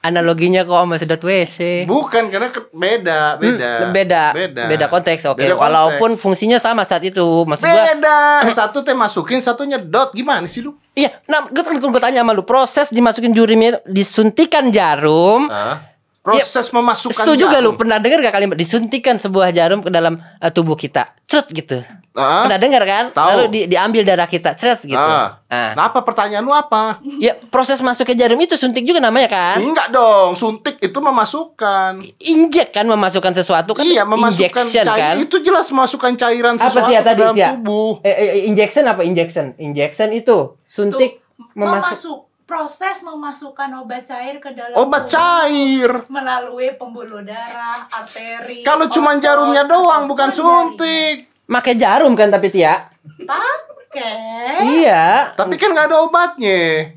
analoginya 0.00 0.66
kok 0.66 0.74
sama 0.74 0.98
sedot 0.98 1.22
WC. 1.22 1.86
Bukan 1.86 2.26
karena 2.26 2.50
ke- 2.50 2.66
beda, 2.68 3.38
beda. 3.38 3.72
Hmm, 3.78 3.94
beda, 3.94 4.22
beda, 4.34 4.62
beda, 4.66 4.84
konteks. 4.88 5.22
Oke, 5.30 5.46
Beda 5.46 5.54
konteks. 5.54 5.62
walaupun 5.62 6.10
fungsinya 6.18 6.58
sama 6.58 6.82
saat 6.82 7.06
itu, 7.06 7.22
maksud 7.22 7.62
gue. 7.62 7.70
beda. 7.70 8.18
Satu 8.58 8.82
teh 8.82 8.92
masukin, 8.92 9.38
satu 9.38 9.62
nyedot. 9.62 10.10
Gimana 10.10 10.44
sih 10.44 10.58
lu? 10.60 10.74
Iya, 10.92 11.14
nah 11.24 11.46
gue 11.46 11.62
gue 11.62 12.02
tanya 12.02 12.20
sama 12.20 12.34
lu, 12.34 12.42
proses 12.42 12.90
dimasukin 12.90 13.30
jurimnya 13.30 13.78
disuntikan 13.86 14.74
jarum. 14.74 15.46
Hah? 15.46 15.91
Proses 16.22 16.70
memasukkan 16.70 17.26
Setuju 17.26 17.50
gak 17.50 17.58
lu 17.58 17.74
pernah 17.74 17.98
dengar 17.98 18.22
gak 18.22 18.38
kalimat 18.38 18.54
disuntikan 18.54 19.18
sebuah 19.18 19.50
jarum 19.50 19.82
ke 19.82 19.90
dalam 19.90 20.22
eh, 20.38 20.52
tubuh 20.54 20.78
kita, 20.78 21.10
cerut 21.26 21.50
gitu. 21.50 21.82
Ah? 22.14 22.46
Pernah 22.46 22.60
dengar 22.62 22.82
kan? 22.86 23.04
Tahu. 23.10 23.26
Lalu 23.26 23.44
di- 23.50 23.66
diambil 23.66 24.06
darah 24.06 24.30
kita, 24.30 24.54
cerut 24.54 24.78
gitu. 24.86 24.94
Ah. 24.94 25.42
Ah. 25.50 25.74
Nah, 25.74 25.90
apa 25.90 25.98
pertanyaan 26.00 26.46
lu 26.46 26.54
apa? 26.54 27.02
Ya 27.18 27.34
proses 27.50 27.82
masuknya 27.82 28.22
jarum 28.22 28.38
itu 28.38 28.54
suntik 28.54 28.86
juga 28.86 29.02
namanya 29.02 29.26
kan? 29.26 29.58
Enggak 29.58 29.90
dong, 29.90 30.38
suntik 30.38 30.78
itu 30.78 30.94
memasukkan. 30.94 31.98
Injek 32.22 32.70
kan 32.70 32.86
memasukkan 32.86 33.34
sesuatu 33.34 33.74
kan? 33.74 33.82
iya, 33.82 34.06
memasukkan 34.06 34.62
injection 34.62 34.86
cairan. 34.86 34.98
kan? 35.02 35.14
Itu 35.18 35.36
jelas 35.42 35.66
memasukkan 35.74 36.14
cairan 36.14 36.54
Apa 36.54 36.70
sesuatu 36.70 36.86
Tia 36.86 37.00
ke 37.00 37.06
tadi 37.10 37.18
dalam 37.18 37.34
Tia? 37.34 37.48
tubuh. 37.50 37.98
Eh, 38.00 38.14
eh, 38.14 38.28
injection 38.46 38.86
apa 38.86 39.02
injection? 39.02 39.58
Injection 39.58 40.14
itu 40.14 40.54
suntik 40.70 41.18
Tuh, 41.18 41.50
memasuk. 41.58 42.30
Proses 42.44 43.00
memasukkan 43.00 43.70
obat 43.80 44.04
cair 44.04 44.36
ke 44.42 44.50
dalam 44.52 44.76
Obat 44.76 45.08
tubuh 45.08 45.14
cair. 45.16 45.90
melalui 46.10 46.74
pembuluh 46.76 47.22
darah, 47.24 47.86
arteri. 47.88 48.66
Kalau 48.66 48.90
cuma 48.90 49.16
jarumnya 49.16 49.64
doang 49.64 50.10
bukan 50.10 50.30
suntik. 50.34 51.30
Pakai 51.46 51.74
jarum 51.76 52.16
kan 52.16 52.32
tapi 52.32 52.48
Tia? 52.48 52.88
Pakai. 53.22 54.64
Iya. 54.82 55.36
Tapi 55.36 55.54
kan 55.60 55.72
nggak 55.72 55.86
ada 55.92 55.98
obatnya. 56.04 56.92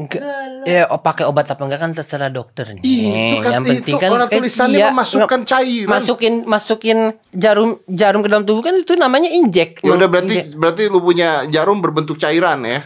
Enggak. 0.00 0.22
Ya, 0.64 0.88
oh, 0.88 1.00
pakai 1.02 1.28
obat 1.28 1.44
apa 1.44 1.60
enggak 1.60 1.80
kan 1.84 1.92
terserah 1.92 2.32
dokternya. 2.32 2.80
Itu 2.80 3.44
kan 3.44 3.60
yang 3.60 3.64
penting 3.68 3.96
itu 3.96 4.00
kan 4.00 4.10
orang 4.16 4.30
eh, 4.32 4.36
tulisannya 4.40 4.80
iya, 4.80 4.88
memasukkan 4.88 5.40
cairan. 5.44 5.90
Masukin 5.92 6.34
masukin 6.48 6.98
jarum 7.36 7.76
jarum 7.84 8.20
ke 8.24 8.28
dalam 8.32 8.48
tubuh 8.48 8.64
kan 8.64 8.80
itu 8.80 8.96
namanya 8.96 9.28
injek. 9.28 9.84
Ya 9.84 9.92
udah 9.92 10.08
berarti 10.08 10.36
Injek. 10.40 10.56
berarti 10.56 10.82
lu 10.88 11.04
punya 11.04 11.44
jarum 11.52 11.84
berbentuk 11.84 12.16
cairan 12.16 12.64
ya. 12.64 12.80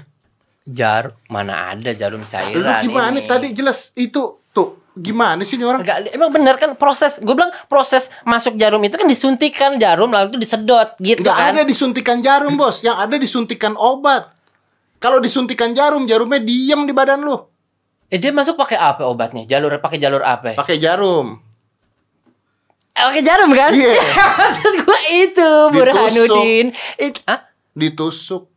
Jarum 0.64 1.12
mana 1.26 1.70
ada 1.70 1.92
jarum 1.92 2.18
Lu 2.18 2.26
cairan 2.26 2.80
gimana 2.80 3.16
ini. 3.16 3.24
tadi 3.24 3.48
jelas 3.50 3.92
itu 3.94 4.22
tuh 4.50 4.68
gimana 4.92 5.42
sih 5.42 5.54
ini 5.54 5.62
orang? 5.62 5.80
Enggak, 5.80 6.08
emang 6.08 6.30
benar 6.30 6.54
kan 6.54 6.72
proses 6.74 7.18
gue 7.18 7.30
bilang 7.30 7.52
proses 7.66 8.06
masuk 8.22 8.54
jarum 8.54 8.80
itu 8.80 8.94
kan 8.94 9.04
disuntikan 9.04 9.76
jarum 9.76 10.08
lalu 10.08 10.30
itu 10.30 10.40
disedot 10.40 10.94
gitu 10.98 11.20
Enggak 11.20 11.36
kan 11.36 11.52
ada 11.52 11.62
disuntikan 11.62 12.18
jarum, 12.18 12.54
Bos. 12.54 12.80
Yang 12.80 12.96
ada 12.98 13.16
disuntikan 13.16 13.74
obat. 13.74 14.32
Kalau 14.96 15.18
disuntikan 15.18 15.70
jarum, 15.70 16.04
jarumnya 16.04 16.38
diem 16.38 16.80
di 16.82 16.92
badan 16.92 17.20
lu. 17.20 17.36
eh, 18.06 18.16
dia 18.16 18.30
masuk 18.30 18.54
pakai 18.54 18.78
apa 18.78 19.04
obatnya 19.04 19.44
jalur 19.44 19.74
pakai 19.76 19.98
jalur 19.98 20.22
apa 20.22 20.54
Pakai 20.54 20.78
jarum. 20.78 21.42
Pakai 22.90 23.20
jarum 23.20 23.50
kan 23.50 23.74
Iya. 23.74 23.98
maksud 24.38 24.74
gue 24.80 25.00
itu 25.20 25.50
Burhanuddin 25.68 26.66
itu 26.96 27.18
ah 27.26 27.42
Ditusuk. 27.72 28.53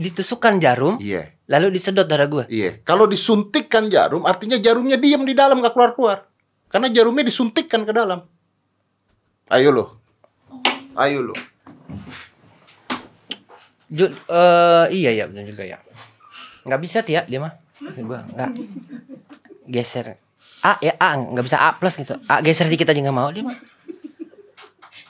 Ditusukkan 0.00 0.56
jarum 0.56 0.96
Iya. 0.96 1.28
lalu 1.44 1.76
disedot 1.76 2.08
darah 2.08 2.24
gue 2.24 2.44
Iya. 2.48 2.80
Kalau 2.82 3.04
disuntikkan 3.04 3.86
jarum, 3.86 4.24
artinya 4.24 4.56
jarumnya 4.56 4.96
diem 4.96 5.20
di 5.22 5.36
dalam 5.36 5.60
nggak 5.60 5.76
keluar-keluar. 5.76 6.24
Karena 6.70 6.88
jarumnya 6.88 7.22
disuntikkan 7.22 7.84
ke 7.84 7.92
dalam. 7.92 8.24
Ayo 9.50 9.68
lo. 9.70 9.84
Ayo 10.94 11.28
lo. 11.28 11.34
Ju- 13.90 14.14
eh, 14.14 14.84
iya 14.94 15.10
ya 15.12 15.24
benar 15.26 15.44
juga 15.44 15.66
ya. 15.66 15.82
Nggak 16.62 16.80
bisa 16.80 16.98
Tia 17.02 17.26
dia 17.26 17.42
mah. 17.42 17.52
Gua 17.98 18.22
nggak 18.22 18.50
geser. 19.66 20.14
A 20.62 20.78
ya 20.78 20.94
A 20.94 21.18
nggak 21.18 21.44
bisa 21.44 21.58
A 21.58 21.74
plus 21.74 21.98
gitu. 21.98 22.14
A 22.24 22.38
geser 22.40 22.70
dikit 22.70 22.86
aja 22.86 23.00
nggak 23.00 23.16
mau 23.16 23.28
dia 23.28 23.42
mah. 23.42 23.58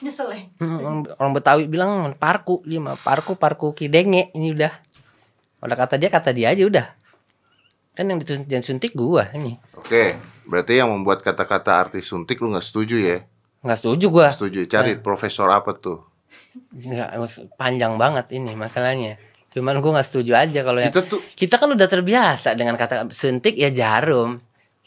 Nyesel 0.00 0.28
ya. 0.32 0.40
Hmm, 0.60 0.78
orang, 0.80 0.96
orang 1.20 1.32
Betawi 1.36 1.64
bilang 1.68 2.12
parku 2.16 2.64
dia 2.64 2.80
mah 2.80 2.96
parku 2.96 3.36
parku 3.36 3.76
kidenge 3.76 4.32
ini 4.32 4.56
udah. 4.56 4.72
Udah 5.60 5.76
kata 5.76 6.00
dia 6.00 6.08
kata 6.08 6.32
dia 6.32 6.52
aja 6.52 6.64
udah. 6.64 6.86
Kan 7.92 8.08
yang 8.08 8.18
disuntik, 8.18 8.48
yang 8.48 8.64
suntik 8.64 8.92
gua 8.96 9.28
ini. 9.36 9.60
Oke. 9.76 10.16
Berarti 10.48 10.80
yang 10.80 10.88
membuat 10.88 11.20
kata-kata 11.20 11.76
arti 11.76 12.00
suntik 12.00 12.40
lu 12.40 12.50
nggak 12.50 12.64
setuju 12.64 12.96
ya? 12.96 13.18
Nggak 13.60 13.78
setuju 13.84 14.06
gua. 14.08 14.28
Setuju. 14.32 14.64
Cari 14.66 14.96
profesor 14.96 15.52
apa 15.52 15.76
tuh? 15.76 16.00
Nggak, 16.72 17.20
panjang 17.60 18.00
banget 18.00 18.32
ini 18.32 18.56
masalahnya. 18.56 19.20
Cuman 19.52 19.84
gua 19.84 20.00
nggak 20.00 20.08
setuju 20.08 20.32
aja 20.32 20.64
kalau 20.64 20.80
yang 20.80 20.94
Kita 20.94 21.04
tuh 21.04 21.20
kita 21.36 21.60
kan 21.60 21.68
udah 21.76 21.88
terbiasa 21.90 22.56
dengan 22.56 22.78
kata 22.80 23.10
suntik 23.12 23.58
ya 23.58 23.68
jarum 23.68 24.40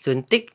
suntik 0.04 0.52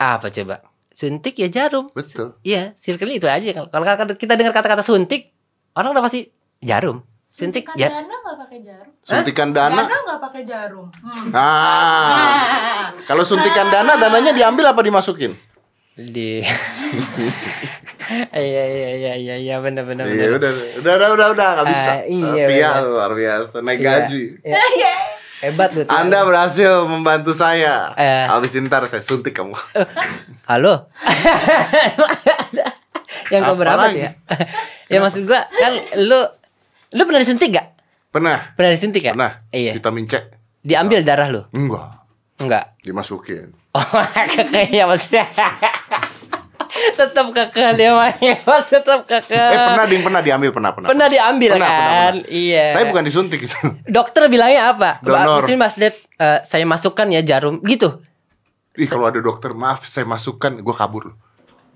apa 0.00 0.32
coba 0.32 0.64
suntik 0.98 1.38
ya 1.38 1.46
jarum 1.46 1.86
betul. 1.94 2.34
iya 2.42 2.74
circle 2.74 3.14
itu 3.14 3.30
aja 3.30 3.46
kalau 3.54 3.70
kalau 3.70 4.14
kita 4.18 4.34
dengar 4.34 4.50
kata-kata 4.50 4.82
suntik 4.82 5.30
orang 5.78 5.94
udah 5.94 6.02
pasti 6.02 6.26
jarum 6.58 7.06
suntik 7.30 7.70
Suntikan 7.70 7.78
ya 7.78 7.88
dana 7.92 8.14
nggak 8.18 8.36
pakai 8.40 8.58
jarum. 8.64 8.92
Suntikan 9.04 9.48
dana. 9.54 9.82
Dana 9.84 9.96
nggak 10.00 10.20
pakai 10.26 10.42
jarum. 10.48 10.86
Hmm. 10.96 11.28
Ah. 11.30 11.38
Nah. 11.38 12.86
Kalau 13.04 13.20
suntikan 13.22 13.68
dana, 13.68 14.00
dananya 14.00 14.32
diambil 14.32 14.72
apa 14.72 14.80
dimasukin? 14.80 15.36
di 15.98 16.38
iya 18.30 18.64
iya 18.70 18.90
iya 18.94 19.12
iya 19.18 19.34
iya 19.34 19.56
benar 19.58 19.82
benar 19.82 20.06
Iya 20.06 20.30
udah, 20.30 20.50
udah, 20.78 20.94
udah, 20.94 21.08
udah, 21.10 21.26
udah, 21.34 21.48
nggak 21.58 21.66
bisa. 21.74 21.90
Ah, 21.90 22.00
iya, 22.06 22.44
Tia 22.46 22.70
benar. 22.70 22.82
luar 22.86 23.12
biasa, 23.18 23.56
naik 23.66 23.78
Iya. 23.82 23.88
gaji. 23.90 24.22
Iya. 24.46 24.94
hebat 25.42 25.70
lu 25.74 25.82
Tia. 25.82 25.98
Anda 25.98 26.22
berhasil 26.22 26.86
membantu 26.86 27.34
saya. 27.34 27.90
Eh. 27.98 28.30
Habis 28.30 28.54
ntar 28.62 28.86
saya 28.86 29.02
suntik 29.02 29.34
kamu. 29.34 29.58
halo 30.48 30.88
yang 33.28 33.42
Apa 33.44 33.50
keberapa 33.52 33.84
ya 33.92 34.10
ya 34.88 34.98
maksud 34.98 35.22
gua 35.24 35.44
kan 35.46 35.72
lu 35.98 36.20
lu 36.90 37.02
pernah 37.04 37.20
disuntik 37.20 37.52
gak 37.52 37.76
Pernah? 38.08 38.56
pernah 38.56 38.72
disuntik 38.72 39.04
ya 39.04 39.12
Pernah? 39.12 39.32
iya 39.52 39.72
Vitamin 39.76 40.08
C? 40.08 40.14
diambil 40.58 41.04
darah 41.04 41.28
lu 41.28 41.42
Enggak. 41.52 42.02
enggak 42.38 42.64
Dimasukin. 42.80 43.52
Oh, 43.68 43.84
kekeh 44.32 44.72
ya 44.72 44.88
maksudnya. 44.88 45.28
tetap 46.98 47.28
kekeh 47.28 47.76
dia 47.76 47.92
mah 47.92 48.08
hebat, 48.08 48.64
tetap 48.64 49.04
kekeh. 49.04 49.36
Eh 49.36 49.60
pernah 49.60 49.84
ding 49.84 50.00
pernah 50.00 50.20
diambil 50.24 50.50
pernah 50.50 50.70
pernah. 50.72 50.88
Pernah 50.88 51.06
diambil 51.06 51.50
Pernah, 51.52 51.68
kan? 51.68 51.76
pernah, 51.76 52.08
pernah. 52.16 52.32
Iya. 52.32 52.66
Tapi 52.72 52.84
bukan 52.88 53.04
disuntik 53.04 53.40
itu. 53.44 53.58
Dokter 53.86 54.24
bilangnya 54.26 54.72
apa? 54.72 54.98
Donor. 55.04 55.44
Sini 55.44 55.60
Mas 55.60 55.76
Ded, 55.76 55.94
eh, 56.16 56.40
saya 56.42 56.64
masukkan 56.64 57.06
ya 57.06 57.20
jarum 57.20 57.60
gitu. 57.60 58.00
Ih 58.78 58.86
kalau 58.86 59.04
ada 59.04 59.18
dokter 59.18 59.50
maaf 59.52 59.82
saya 59.84 60.06
masukkan, 60.06 60.54
gue 60.54 60.70
kabur. 60.72 61.18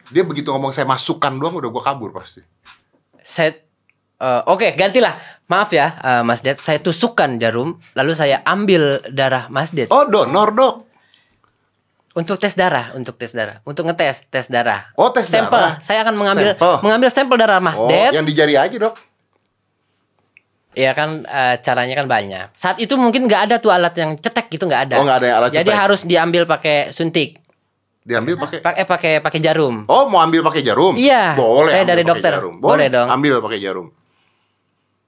Dia 0.09 0.23
begitu 0.23 0.49
ngomong 0.49 0.71
saya 0.71 0.87
masukkan 0.87 1.35
doang 1.35 1.59
udah 1.59 1.67
gue 1.69 1.83
kabur 1.83 2.15
pasti. 2.15 2.47
Saya 3.21 3.59
eh, 4.17 4.43
Oke, 4.47 4.71
gantilah. 4.73 5.19
Maaf 5.47 5.75
ya, 5.75 5.99
eh, 5.99 6.23
Mas 6.23 6.41
Ded. 6.41 6.57
Saya 6.57 6.79
tusukkan 6.79 7.37
jarum, 7.37 7.83
lalu 7.93 8.15
saya 8.15 8.39
ambil 8.45 9.03
darah 9.11 9.47
Mas 9.49 9.69
Ded 9.69 9.91
Oh 9.91 10.07
donor 10.07 10.55
dok. 10.55 10.75
untuk 12.13 12.37
tes 12.37 12.53
darah, 12.53 12.93
untuk 12.93 13.17
tes 13.17 13.33
darah, 13.33 13.65
untuk 13.65 13.83
ngetes 13.83 14.29
tes 14.29 14.45
darah. 14.47 14.93
Oh, 14.95 15.09
tes 15.09 15.25
sampel. 15.25 15.49
darah. 15.49 15.81
Saya 15.81 16.05
akan 16.05 16.15
mengambil 16.15 16.53
Sampel. 16.55 16.75
mengambil 16.85 17.09
sampel 17.09 17.37
darah 17.37 17.57
Mas 17.59 17.81
Oh 17.81 17.89
Ded. 17.89 18.13
yang 18.13 18.23
di 18.23 18.37
jari 18.37 18.55
aja 18.55 18.77
dok. 18.79 18.95
Iya 20.73 20.97
kan 20.97 21.21
eh, 21.23 21.61
caranya 21.61 21.93
kan 21.93 22.09
banyak. 22.09 22.57
Saat 22.57 22.81
itu 22.81 22.97
mungkin 22.97 23.29
nggak 23.29 23.43
ada 23.47 23.57
tuh 23.61 23.69
alat 23.69 23.93
yang 23.93 24.17
cetek 24.17 24.49
gitu 24.49 24.65
nggak 24.65 24.89
ada. 24.89 24.95
Oh, 24.97 25.05
nggak 25.05 25.19
ada 25.21 25.27
yang 25.27 25.37
alat 25.39 25.51
Jadi 25.53 25.69
cetek. 25.69 25.83
harus 25.85 26.01
diambil 26.03 26.43
pakai 26.45 26.77
suntik. 26.89 27.37
Diambil 28.03 28.35
pakai. 28.35 28.59
Pa- 28.59 28.75
eh 28.75 28.83
pakai 28.83 29.13
pakai 29.21 29.39
jarum. 29.39 29.85
Oh 29.87 30.09
mau 30.09 30.19
ambil 30.19 30.41
pakai 30.43 30.65
jarum? 30.65 30.97
Iya. 30.97 31.37
Boleh. 31.37 31.71
Saya 31.71 31.85
dari 31.85 32.03
dokter. 32.03 32.33
Jarum. 32.35 32.57
Boleh 32.57 32.89
dong. 32.89 33.07
Ambil 33.07 33.39
pakai 33.39 33.61
jarum. 33.61 33.93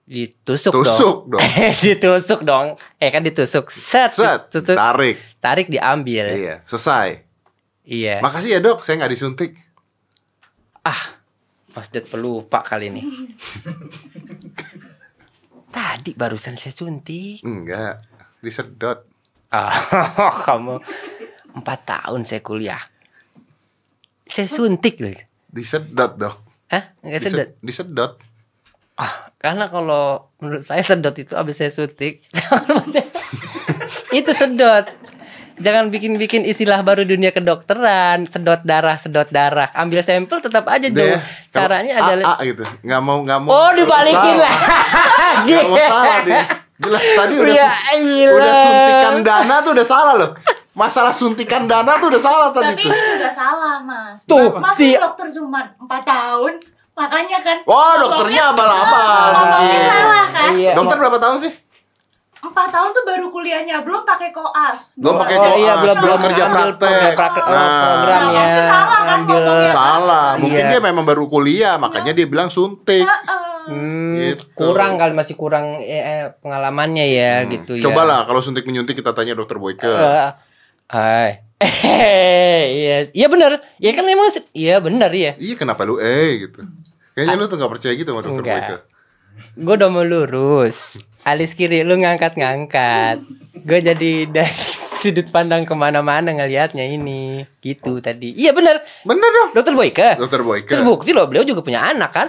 Ditusuk 0.05 0.77
Tusuk 0.77 1.17
dong. 1.27 1.41
dong. 1.41 1.49
ditusuk 1.83 2.41
dong. 2.45 2.67
Eh 3.01 3.09
kan 3.09 3.25
ditusuk. 3.25 3.73
Set. 3.73 4.13
Set. 4.13 4.47
Ditusuk. 4.47 4.77
Tarik. 4.77 5.17
Tarik 5.41 5.67
diambil. 5.67 6.29
Iya. 6.29 6.55
Selesai. 6.65 7.25
Iya. 7.83 8.21
Makasih 8.21 8.51
ya 8.53 8.61
dok. 8.61 8.85
Saya 8.85 9.01
nggak 9.01 9.11
disuntik. 9.11 9.57
ah. 10.85 11.25
Mas 11.75 11.91
Ded 11.91 12.07
pelupa 12.07 12.63
kali 12.63 12.87
ini. 12.87 13.03
Tadi 15.75 16.15
barusan 16.15 16.55
saya 16.55 16.71
suntik. 16.71 17.43
Enggak. 17.43 18.07
Disedot. 18.39 19.11
Ah, 19.51 19.75
kamu 20.47 20.79
empat 21.59 21.81
tahun 21.83 22.23
saya 22.23 22.39
kuliah. 22.47 22.83
Saya 24.31 24.47
suntik 24.47 25.03
loh. 25.03 25.11
Disedot 25.51 26.15
dok. 26.15 26.37
Hah? 26.71 26.95
Enggak 27.03 27.21
sedot. 27.27 27.49
Disedot. 27.59 28.13
Ah, 28.95 29.35
karena 29.43 29.67
kalau 29.67 30.31
menurut 30.39 30.63
saya 30.63 30.87
sedot 30.87 31.19
itu 31.19 31.35
habis 31.35 31.59
saya 31.59 31.75
suntik. 31.75 32.23
itu 34.19 34.31
sedot. 34.31 34.87
Jangan 35.55 35.89
bikin-bikin 35.89 36.43
istilah 36.43 36.83
baru 36.83 37.07
dunia 37.07 37.31
kedokteran, 37.31 38.27
sedot 38.27 38.67
darah, 38.67 38.99
sedot 38.99 39.31
darah. 39.31 39.71
Ambil 39.71 40.03
sampel 40.03 40.43
tetap 40.43 40.67
aja 40.67 40.91
tuh. 40.91 40.99
Deh, 40.99 41.19
Caranya 41.49 41.93
adalah 42.03 42.37
AA 42.37 42.51
gitu. 42.51 42.65
Nggak 42.83 43.01
mau 43.01 43.19
nggak 43.23 43.39
mau. 43.39 43.51
Oh, 43.51 43.71
dibalikin 43.71 44.37
lagi. 44.37 45.51
Nggak 45.51 45.67
mau 45.71 45.79
salah 45.79 46.19
dia. 46.27 46.43
Jelas 46.75 47.05
tadi 47.07 47.35
udah 47.39 47.55
Ya, 47.55 47.71
udah 48.35 48.53
suntikan 48.53 49.17
dana 49.23 49.55
tuh 49.63 49.73
udah 49.79 49.87
salah 49.87 50.15
loh. 50.19 50.31
Masalah 50.75 51.15
suntikan 51.15 51.71
dana 51.71 52.03
tuh 52.03 52.11
udah 52.11 52.19
salah 52.19 52.49
tadi 52.51 52.75
Tapi 52.75 52.83
tuh. 52.83 52.91
itu 52.91 53.07
juga 53.15 53.31
salah, 53.31 53.79
Mas. 53.79 54.19
Tuh, 54.27 54.59
Masa 54.59 54.75
si- 54.75 54.99
dokter 54.99 55.27
cuma 55.31 55.71
4 55.79 56.03
tahun? 56.03 56.53
Makanya 56.95 57.39
kan. 57.43 57.57
Wah, 57.63 57.95
dokternya 57.99 58.43
abal-abal 58.51 59.31
kan? 59.35 60.51
Iya, 60.55 60.75
Dokter 60.75 60.97
berapa 60.99 61.19
tahun 61.19 61.39
sih? 61.43 61.53
4 62.55 62.71
tahun 62.71 62.89
tuh 62.89 63.03
baru 63.03 63.27
kuliahnya, 63.29 63.83
belum 63.83 64.07
pakai 64.07 64.31
koas. 64.31 64.95
Belum 64.95 65.19
pakai 65.19 65.35
Oh, 65.35 65.43
koas, 65.45 65.59
iya, 65.59 65.73
belum 65.77 65.97
belum 65.99 66.19
kerja 66.23 66.45
praktek. 66.47 67.13
praktek- 67.13 67.45
Nah. 67.45 67.59
programnya. 67.59 68.15
Nah, 68.15 68.31
berarti 68.31 68.63
salah 68.65 69.01
kan. 69.03 69.19
Salah, 69.69 70.29
mungkin 70.39 70.63
Iya. 70.63 70.71
dia 70.71 70.81
memang 70.81 71.03
baru 71.03 71.27
kuliah, 71.27 71.75
makanya 71.77 72.15
dia 72.15 72.25
bilang 72.25 72.47
suntik. 72.49 73.03
Heeh. 73.03 73.43
Hmm, 73.65 74.21
Gitu. 74.21 74.45
kurang 74.55 74.95
kali 74.95 75.11
masih 75.11 75.35
kurang 75.35 75.81
eh, 75.81 75.97
eh, 75.97 76.25
pengalamannya 76.37 77.07
ya 77.09 77.49
gitu 77.49 77.75
ya. 77.75 77.83
Cobalah 77.83 78.23
kalau 78.23 78.39
suntik 78.39 78.63
menyuntik 78.63 78.93
kita 78.95 79.11
tanya 79.11 79.33
dokter 79.33 79.57
Boyke. 79.57 79.83
Eh, 79.83 80.29
Hai. 80.87 81.41
iya, 82.77 83.09
iya 83.09 83.27
benar. 83.27 83.57
Ya 83.79 83.91
kan 83.91 84.05
emang 84.05 84.29
se- 84.29 84.45
iya 84.53 84.79
benar 84.79 85.09
ya. 85.11 85.33
Iya 85.35 85.57
kenapa 85.57 85.83
lu 85.83 85.97
eh 85.97 86.45
gitu. 86.45 86.61
Kayaknya 87.15 87.35
lu 87.35 87.45
tuh 87.47 87.57
gak 87.57 87.73
percaya 87.73 87.93
gitu 87.95 88.05
sama 88.07 88.21
dokter 88.21 88.45
Enggak. 88.45 88.61
Boyke. 88.61 88.77
Gue 89.57 89.75
udah 89.75 89.89
mau 89.89 90.05
lurus. 90.05 91.01
Alis 91.25 91.57
kiri 91.57 91.81
lu 91.81 91.97
ngangkat-ngangkat. 91.97 93.25
Gue 93.65 93.81
jadi 93.81 94.29
dari 94.29 94.53
sudut 95.01 95.29
pandang 95.33 95.65
ke 95.65 95.73
mana-mana 95.73 96.33
ngelihatnya 96.33 96.85
ini. 96.85 97.45
Gitu 97.65 98.01
tadi. 98.05 98.37
Iya 98.37 98.53
benar. 98.53 98.85
Bener 99.09 99.31
dong. 99.33 99.49
Dokter 99.57 99.73
Boyke. 99.73 100.09
Dokter 100.21 100.41
Boyke. 100.45 100.73
Terbukti 100.73 101.11
loh 101.17 101.25
beliau 101.29 101.45
juga 101.45 101.65
punya 101.65 101.81
anak 101.85 102.11
kan? 102.13 102.29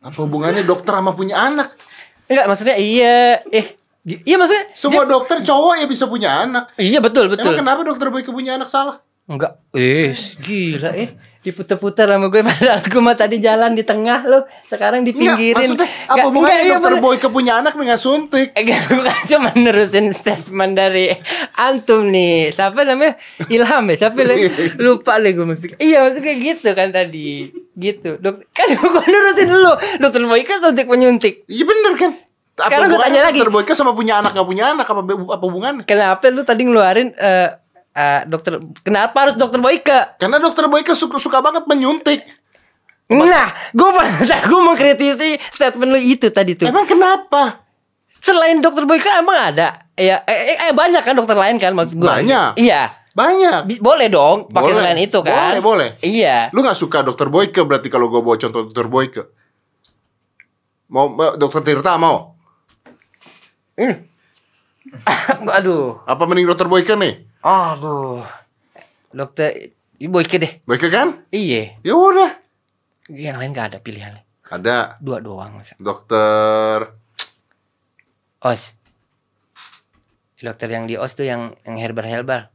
Apa 0.00 0.16
hubungannya 0.24 0.64
dokter 0.64 0.96
sama 0.96 1.12
punya 1.12 1.36
anak? 1.36 1.76
Enggak 2.24 2.46
maksudnya 2.48 2.76
iya. 2.80 3.44
Eh 3.52 3.76
Iya 4.00 4.40
maksudnya 4.40 4.64
Semua 4.72 5.04
dokter 5.04 5.44
cowok 5.44 5.76
ya 5.76 5.84
bisa 5.84 6.08
punya 6.08 6.48
anak. 6.48 6.72
Iya 6.80 7.04
betul 7.04 7.28
betul. 7.28 7.52
Emang 7.52 7.60
kenapa 7.60 7.80
dokter 7.84 8.08
Boyke 8.08 8.32
punya 8.32 8.56
anak 8.56 8.72
salah? 8.72 8.96
Enggak. 9.28 9.60
Eh, 9.76 10.16
gila 10.40 10.96
eh. 10.96 11.14
Diputer-puter 11.40 12.04
sama 12.04 12.28
gue 12.28 12.44
padahal 12.48 12.84
gue 12.84 13.00
mah 13.00 13.16
tadi 13.16 13.40
jalan 13.40 13.72
di 13.72 13.80
tengah 13.80 14.28
lo. 14.28 14.44
Sekarang 14.68 15.00
dipinggirin. 15.08 15.72
Enggak, 15.72 15.88
maksudnya 15.88 15.88
apa 16.12 16.26
nggak, 16.28 16.60
iya, 16.60 16.76
dokter 16.76 16.92
bener. 16.96 17.04
Boyke 17.04 17.28
punya 17.32 17.52
anak 17.64 17.72
dengan 17.80 17.96
suntik? 17.96 18.52
Eh, 18.52 18.62
nggak, 18.68 18.80
bukan 19.00 19.18
cuma 19.24 19.50
nerusin 19.56 20.06
statement 20.12 20.72
dari 20.76 21.08
antum 21.56 22.12
nih. 22.12 22.52
Siapa 22.52 22.84
namanya? 22.84 23.16
Ilham 23.48 23.84
ya? 23.88 23.96
Siapa? 23.96 24.18
Lupa 24.84 25.16
deh 25.16 25.32
gue 25.32 25.46
musik. 25.48 25.80
Iya 25.80 26.04
maksudnya 26.04 26.34
gitu 26.36 26.68
kan 26.76 26.88
tadi. 26.92 27.48
Gitu. 27.72 28.20
Dok, 28.20 28.44
kan 28.52 28.68
gue 28.68 29.04
nerusin 29.08 29.48
lu. 29.48 29.72
Dokter 29.96 30.20
Boy 30.28 30.44
kan 30.44 30.60
suntik 30.60 30.84
penyuntik. 30.84 31.48
Iya 31.48 31.64
bener 31.64 31.94
kan? 31.96 32.12
Sekarang 32.60 32.92
hubungannya 32.92 33.16
tanya 33.16 33.28
lagi. 33.32 33.38
Dokter 33.40 33.54
Boyke 33.56 33.72
sama 33.72 33.92
punya 33.96 34.20
anak 34.20 34.36
nggak 34.36 34.48
punya 34.48 34.64
anak 34.76 34.84
apa 34.84 35.00
apa 35.00 35.44
hubungannya? 35.48 35.84
Kenapa 35.88 36.28
lu 36.28 36.44
tadi 36.44 36.62
ngeluarin 36.68 37.16
eh 37.16 37.48
eh, 37.92 38.20
dokter 38.26 38.58
kenapa 38.80 39.16
harus 39.26 39.36
dokter 39.36 39.58
Boyke? 39.58 40.16
Karena 40.16 40.38
dokter 40.38 40.66
Boyke 40.66 40.92
suka, 40.92 41.18
suka 41.18 41.38
banget 41.40 41.66
menyuntik. 41.66 42.22
Nah, 43.10 43.50
gue 43.74 43.88
pernah 43.90 44.40
gue 44.50 44.60
mengkritisi 44.62 45.30
statement 45.50 45.90
lu 45.90 45.98
itu 45.98 46.30
tadi 46.30 46.54
tuh. 46.54 46.70
Emang 46.70 46.86
kenapa? 46.86 47.66
Selain 48.22 48.62
dokter 48.62 48.86
Boyke 48.86 49.10
emang 49.10 49.50
ada? 49.50 49.90
Ya, 49.98 50.22
eh, 50.24 50.56
eh, 50.56 50.70
eh, 50.70 50.72
banyak 50.72 51.02
kan 51.02 51.18
dokter 51.18 51.34
lain 51.34 51.58
kan 51.58 51.74
maksud 51.74 51.98
gue. 51.98 52.06
Banyak. 52.06 52.54
Iya. 52.56 52.94
Banyak. 53.10 53.66
Bi- 53.66 53.82
boleh 53.82 54.06
dong 54.06 54.46
pakai 54.46 54.72
selain 54.72 55.00
itu 55.02 55.18
kan. 55.26 55.50
Boleh, 55.50 55.60
boleh. 55.60 55.88
Iya. 56.00 56.54
Lu 56.54 56.62
nggak 56.62 56.78
suka 56.78 57.02
dokter 57.02 57.26
Boyke 57.26 57.66
berarti 57.66 57.90
kalau 57.90 58.06
gue 58.06 58.22
bawa 58.22 58.38
contoh 58.38 58.70
dokter 58.70 58.86
Boyke. 58.86 59.22
Mau 60.86 61.10
mau- 61.10 61.34
dokter 61.34 61.66
Tirta 61.66 61.98
mau? 61.98 62.38
Hmm. 63.74 64.06
Aduh. 65.58 65.98
Apa 66.06 66.22
mending 66.24 66.46
dokter 66.46 66.70
Boyke 66.70 66.94
nih? 66.94 67.29
Aduh. 67.40 68.24
Dokter 69.10 69.72
Boyke 70.00 70.36
deh. 70.40 70.52
Boyke 70.64 70.88
kan? 70.88 71.24
Iya. 71.32 71.76
Ya 71.84 71.94
udah. 71.96 72.30
Yang 73.10 73.36
lain 73.40 73.50
gak 73.52 73.66
ada 73.74 73.78
pilihannya. 73.80 74.22
Ada 74.50 74.98
Dua 74.98 75.22
doang 75.22 75.62
masa. 75.62 75.78
dokter 75.78 76.90
Os. 78.42 78.74
Dokter 80.40 80.68
yang 80.72 80.88
di 80.88 80.96
Os 80.96 81.12
tuh 81.14 81.28
yang 81.28 81.54
yang 81.68 81.76
herbal-herbal. 81.78 82.48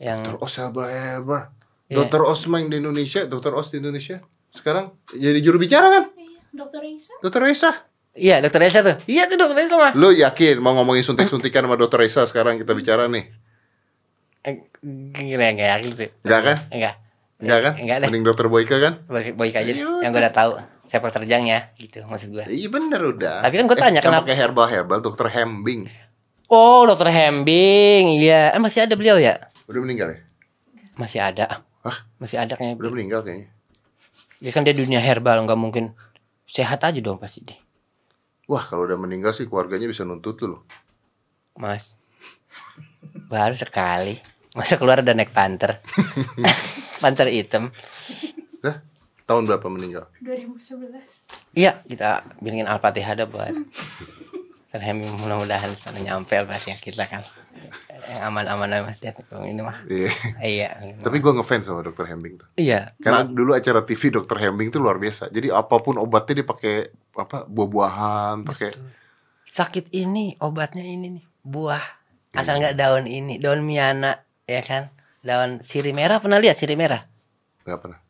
Yang 0.00 0.34
Dokter 0.34 0.36
Os 0.42 0.54
hebat. 0.56 1.52
Iya. 1.88 1.96
Dokter 2.04 2.20
Os 2.24 2.42
main 2.48 2.68
di 2.72 2.80
Indonesia, 2.80 3.24
dokter 3.28 3.52
Os 3.52 3.68
di 3.70 3.78
Indonesia. 3.80 4.20
Sekarang 4.48 4.96
jadi 5.12 5.38
juru 5.44 5.60
bicara 5.60 5.92
kan? 5.92 6.04
Iya, 6.16 6.40
dokter 6.52 6.80
Isa. 6.88 7.14
Dokter 7.20 7.40
Reza. 7.44 7.70
Iya, 8.18 8.42
dokter 8.42 8.60
Elsa 8.66 8.80
tuh. 8.82 8.96
Iya 9.06 9.30
tuh 9.30 9.38
dokter 9.38 9.62
Elsa 9.62 9.76
mah. 9.78 9.92
Lu 9.94 10.10
yakin 10.10 10.58
mau 10.58 10.74
ngomongin 10.74 11.06
suntik-suntikan 11.06 11.62
sama 11.62 11.78
dokter 11.78 12.02
Reza 12.02 12.26
sekarang 12.26 12.58
kita 12.58 12.74
bicara 12.74 13.06
nih? 13.06 13.30
Eh, 14.48 14.56
Gila 15.28 15.44
enggak 15.52 15.68
yakin 15.76 15.90
tuh. 15.92 16.10
Enggak 16.24 16.40
kan? 16.40 16.56
Enggak. 16.72 16.94
Enggak 17.38 17.58
kan? 17.60 17.72
Enggak 17.78 17.96
deh. 18.00 18.08
Mending 18.08 18.24
dokter 18.24 18.46
Boyke 18.48 18.76
kan? 18.80 18.94
Boy, 19.04 19.30
boy 19.36 19.48
aja 19.52 19.60
deh. 19.60 19.76
Iya. 19.76 19.86
Yang 20.02 20.10
gue 20.10 20.22
udah 20.24 20.34
tahu. 20.34 20.52
Sepak 20.88 21.12
terjang 21.12 21.44
ya, 21.44 21.68
gitu 21.76 22.00
maksud 22.08 22.32
gue. 22.32 22.44
Iya 22.48 22.68
bener 22.72 23.00
udah. 23.12 23.44
Tapi 23.44 23.60
kan 23.60 23.64
gua 23.68 23.76
tanya, 23.76 24.00
yang 24.00 24.08
kenapa- 24.08 24.24
pakai 24.24 24.36
herbal-herbal 24.40 24.98
dokter 25.04 25.28
Hembing. 25.28 25.84
Oh, 26.48 26.88
dokter 26.88 27.12
Hembing. 27.12 28.16
Iya, 28.16 28.56
eh, 28.56 28.60
masih 28.60 28.88
ada 28.88 28.96
beliau 28.96 29.20
ya? 29.20 29.36
Udah 29.68 29.84
meninggal 29.84 30.16
ya? 30.16 30.18
Masih 30.96 31.20
ada. 31.20 31.60
Hah? 31.84 31.96
Masih 32.16 32.40
ada 32.40 32.56
kayaknya. 32.56 32.80
Udah 32.80 32.92
meninggal 32.96 33.20
kayaknya. 33.20 33.52
Dia 34.40 34.48
kan 34.48 34.64
dia 34.64 34.72
dunia 34.72 34.96
herbal, 34.96 35.44
nggak 35.44 35.60
mungkin 35.60 35.92
sehat 36.48 36.80
aja 36.80 36.96
dong 37.04 37.20
pasti 37.20 37.44
deh. 37.44 37.58
Wah, 38.48 38.64
kalau 38.64 38.88
udah 38.88 38.96
meninggal 38.96 39.36
sih 39.36 39.44
keluarganya 39.44 39.84
bisa 39.84 40.08
nuntut 40.08 40.40
tuh 40.40 40.48
loh. 40.56 40.60
Mas. 41.52 42.00
Baru 43.28 43.52
sekali. 43.52 44.16
Masa 44.58 44.74
keluar 44.74 45.06
ada 45.06 45.14
naik 45.14 45.30
panter. 45.30 45.78
panter 47.02 47.30
hitam. 47.30 47.70
Dah, 48.58 48.82
tahun 49.22 49.46
berapa 49.46 49.66
meninggal? 49.70 50.10
2011. 50.18 51.54
Iya, 51.54 51.78
kita 51.86 52.26
bilangin 52.42 52.66
Al-Fatihah 52.66 53.14
dah 53.14 53.28
buat 53.30 53.54
Dokter 54.68 54.82
Hembing 54.84 55.14
mudah-mudahan 55.16 55.72
sana 55.78 56.02
nyampe 56.02 56.34
pasti 56.44 56.74
kita 56.76 57.06
kan. 57.06 57.22
Yang 58.10 58.20
aman-aman 58.20 58.68
aja 58.68 58.84
Mas. 58.84 58.98
ini 59.46 59.62
mah. 59.64 59.78
Iya. 59.88 60.10
Iya. 60.44 60.68
Tapi 61.00 61.22
gua 61.24 61.38
ngefans 61.38 61.64
sama 61.70 61.80
dokter 61.80 62.04
Hembing 62.04 62.42
tuh. 62.42 62.48
iya. 62.58 62.92
Karena 63.00 63.24
Ma- 63.24 63.32
dulu 63.32 63.56
acara 63.56 63.80
TV 63.86 64.12
dokter 64.12 64.36
Hembing 64.42 64.68
tuh 64.68 64.82
luar 64.84 65.00
biasa. 65.00 65.32
Jadi 65.32 65.48
apa 65.48 65.78
pun 65.80 65.96
obatnya 65.96 66.42
dia 66.42 66.46
pakai 66.46 66.74
apa 67.16 67.48
buah-buahan, 67.48 68.44
pakai 68.44 68.70
sakit 69.48 69.88
ini 69.96 70.36
obatnya 70.44 70.84
ini 70.84 71.18
nih 71.18 71.24
buah 71.40 71.82
asal 72.36 72.60
nggak 72.60 72.76
daun 72.76 73.08
ini 73.08 73.40
daun 73.40 73.64
miana 73.64 74.20
ya 74.48 74.64
kan 74.64 74.88
daun 75.20 75.60
sirih 75.60 75.92
merah 75.92 76.18
pernah 76.18 76.40
lihat 76.40 76.56
sirih 76.56 76.74
merah 76.74 77.04
nggak 77.62 77.78
pernah. 77.78 78.00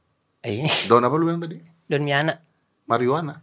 eh, 0.40 0.62
ini 0.62 0.70
Daun 0.88 1.02
apa 1.02 1.14
lu 1.14 1.26
bilang 1.26 1.42
tadi? 1.42 1.58
daun 1.84 2.00
miana 2.00 2.38
Marijuana. 2.86 3.42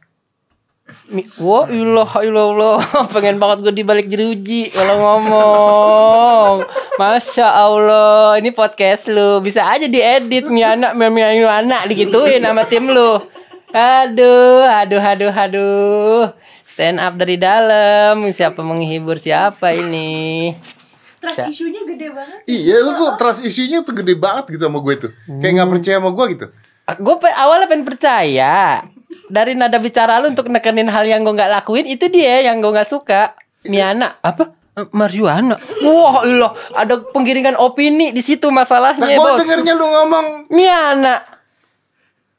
Mi 1.06 1.26
Wah, 1.38 1.66
ilah, 1.66 2.10
ilah, 2.20 2.46
ilah. 2.48 2.78
Pengen 3.14 3.38
banget 3.38 3.62
gue 3.62 3.74
dibalik 3.76 4.06
jeruji 4.06 4.70
kalau 4.70 5.02
ngomong. 5.02 6.56
Masya 6.96 7.46
Allah, 7.46 8.38
ini 8.38 8.50
podcast 8.50 9.10
lu. 9.10 9.38
Bisa 9.40 9.66
aja 9.66 9.86
diedit 9.86 10.46
Miana, 10.46 10.94
Miana, 10.94 11.58
anak 11.58 11.90
digituin 11.90 12.42
sama 12.42 12.66
tim 12.66 12.86
lu. 12.86 13.18
Aduh, 13.70 14.62
aduh, 14.64 15.02
aduh, 15.02 15.34
aduh. 15.34 16.24
Stand 16.66 16.98
up 16.98 17.18
dari 17.18 17.38
dalam. 17.38 18.22
Siapa 18.30 18.62
menghibur 18.62 19.18
siapa 19.18 19.74
ini? 19.74 20.54
Trust 21.26 21.40
Sa- 21.42 21.50
isunya 21.50 21.82
gede 21.84 22.08
banget. 22.10 22.40
Iya, 22.46 22.76
lu 22.82 22.92
tuh 22.94 23.10
trust 23.18 23.42
isunya 23.42 23.82
tuh 23.82 23.94
gede 23.94 24.14
banget 24.14 24.46
gitu 24.54 24.64
sama 24.66 24.80
gue 24.80 24.94
tuh. 24.98 25.12
Kayak 25.42 25.52
nggak 25.58 25.70
percaya 25.74 25.96
sama 25.98 26.12
gue 26.12 26.26
gitu. 26.38 26.46
Gue 27.02 27.16
awalnya 27.34 27.66
pengen 27.66 27.86
percaya 27.86 28.86
dari 29.26 29.58
nada 29.58 29.82
bicara 29.82 30.22
lu 30.22 30.30
untuk 30.30 30.46
nekenin 30.48 30.86
hal 30.86 31.02
yang 31.04 31.26
gue 31.26 31.34
nggak 31.34 31.50
lakuin 31.52 31.86
itu 31.86 32.06
dia 32.08 32.46
yang 32.46 32.62
gue 32.62 32.70
nggak 32.70 32.90
suka. 32.90 33.34
Miana 33.66 34.22
apa? 34.22 34.54
Eh, 34.76 34.86
Marijuana. 34.92 35.56
Wah, 35.82 36.28
ilah, 36.28 36.52
ada 36.76 37.00
penggiringan 37.00 37.56
opini 37.56 38.12
di 38.12 38.20
situ 38.20 38.52
Nah, 38.52 38.62
masalahnya, 38.62 39.08
gue 39.08 39.18
bos. 39.18 39.40
dengernya 39.40 39.74
lu 39.74 39.88
ngomong 39.88 40.26
Miana. 40.52 41.24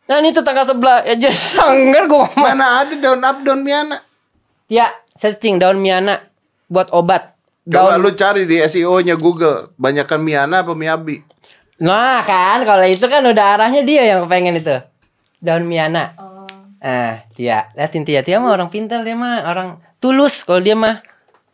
Nah, 0.06 0.16
ini 0.22 0.30
tetangga 0.30 0.62
sebelah 0.62 1.02
ya 1.02 1.18
jadi 1.18 1.34
sanggar 1.34 2.06
gue 2.06 2.18
ngomong. 2.22 2.38
mana 2.38 2.86
ada 2.86 2.94
daun 2.94 3.22
up 3.24 3.42
daun 3.42 3.66
miana. 3.66 3.98
Ya, 4.66 4.90
searching 5.18 5.58
daun 5.58 5.78
Miana 5.78 6.22
buat 6.66 6.90
obat. 6.90 7.35
Coba 7.66 7.98
Daun 7.98 8.06
lu 8.06 8.14
cari 8.14 8.46
di 8.46 8.62
SEO-nya 8.62 9.18
Google, 9.18 9.74
banyakan 9.74 10.22
miana 10.22 10.62
apa 10.62 10.70
miabi? 10.78 11.18
Nah, 11.82 12.24
kan 12.24 12.64
kalau 12.64 12.86
itu 12.88 13.04
kan 13.10 13.20
udah 13.20 13.58
arahnya 13.58 13.82
dia 13.84 14.16
yang 14.16 14.24
pengen 14.30 14.56
itu. 14.56 14.72
Daun 15.42 15.68
Miana. 15.68 16.16
Oh. 16.16 16.48
Ah, 16.80 17.26
Tia. 17.36 17.68
Liatin 17.76 18.06
Tia. 18.08 18.24
Tia 18.24 18.40
mah 18.40 18.56
orang 18.56 18.72
pintar 18.72 19.04
dia 19.04 19.12
mah, 19.12 19.44
orang 19.44 19.82
tulus 20.00 20.40
kalau 20.46 20.64
dia 20.64 20.72
mah. 20.72 21.04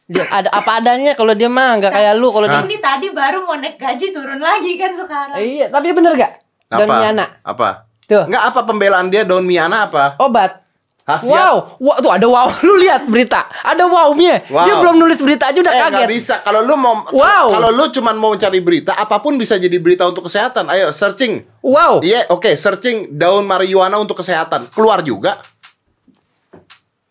Dia 0.06 0.28
ada 0.30 0.52
apa 0.52 0.78
adanya 0.78 1.16
kalau 1.18 1.34
dia 1.34 1.50
mah 1.50 1.80
nggak 1.80 1.90
kayak 1.90 2.14
lu 2.14 2.30
kalau 2.30 2.46
dia. 2.46 2.62
Ini 2.62 2.78
tadi 2.78 3.08
baru 3.10 3.42
mau 3.42 3.58
naik 3.58 3.80
gaji 3.80 4.14
turun 4.14 4.38
lagi 4.38 4.78
kan 4.78 4.92
sekarang. 4.94 5.36
Iya, 5.40 5.72
tapi 5.74 5.90
bener 5.90 6.12
gak? 6.14 6.32
Daun 6.70 6.86
Apa? 6.86 6.94
Miana. 7.02 7.26
Apa? 7.42 7.68
Tuh. 8.06 8.28
Enggak 8.28 8.44
apa 8.52 8.60
pembelaan 8.62 9.10
dia 9.10 9.26
daun 9.26 9.42
miana 9.42 9.90
apa? 9.90 10.20
Obat. 10.22 10.61
Khasiat. 11.02 11.34
Wow, 11.34 11.54
wow, 11.82 11.96
tuh 11.98 12.12
ada 12.14 12.26
wow. 12.30 12.46
Lu 12.66 12.78
lihat 12.78 13.10
berita, 13.10 13.50
ada 13.50 13.82
wow-nya. 13.84 14.46
Wow. 14.46 14.62
Dia 14.62 14.74
belum 14.78 14.96
nulis 15.02 15.18
berita 15.18 15.50
aja 15.50 15.58
udah 15.58 15.74
Eh 15.74 15.80
kaget. 15.82 15.94
nggak 15.98 16.10
bisa. 16.14 16.34
Kalau 16.40 16.62
lu 16.62 16.78
mau 16.78 17.02
Wow. 17.10 17.50
kalau 17.50 17.74
lu 17.74 17.90
cuman 17.90 18.14
mau 18.14 18.30
mencari 18.30 18.62
berita, 18.62 18.94
apa 18.94 19.18
pun 19.18 19.34
bisa 19.34 19.58
jadi 19.58 19.74
berita 19.76 20.06
untuk 20.06 20.30
kesehatan. 20.30 20.70
Ayo 20.70 20.94
searching. 20.94 21.42
Wow. 21.58 21.98
Iya, 22.00 22.30
oke, 22.30 22.54
searching 22.54 23.10
daun 23.12 23.42
marijuana 23.42 23.98
untuk 23.98 24.14
kesehatan. 24.14 24.70
Keluar 24.70 25.02
juga. 25.02 25.42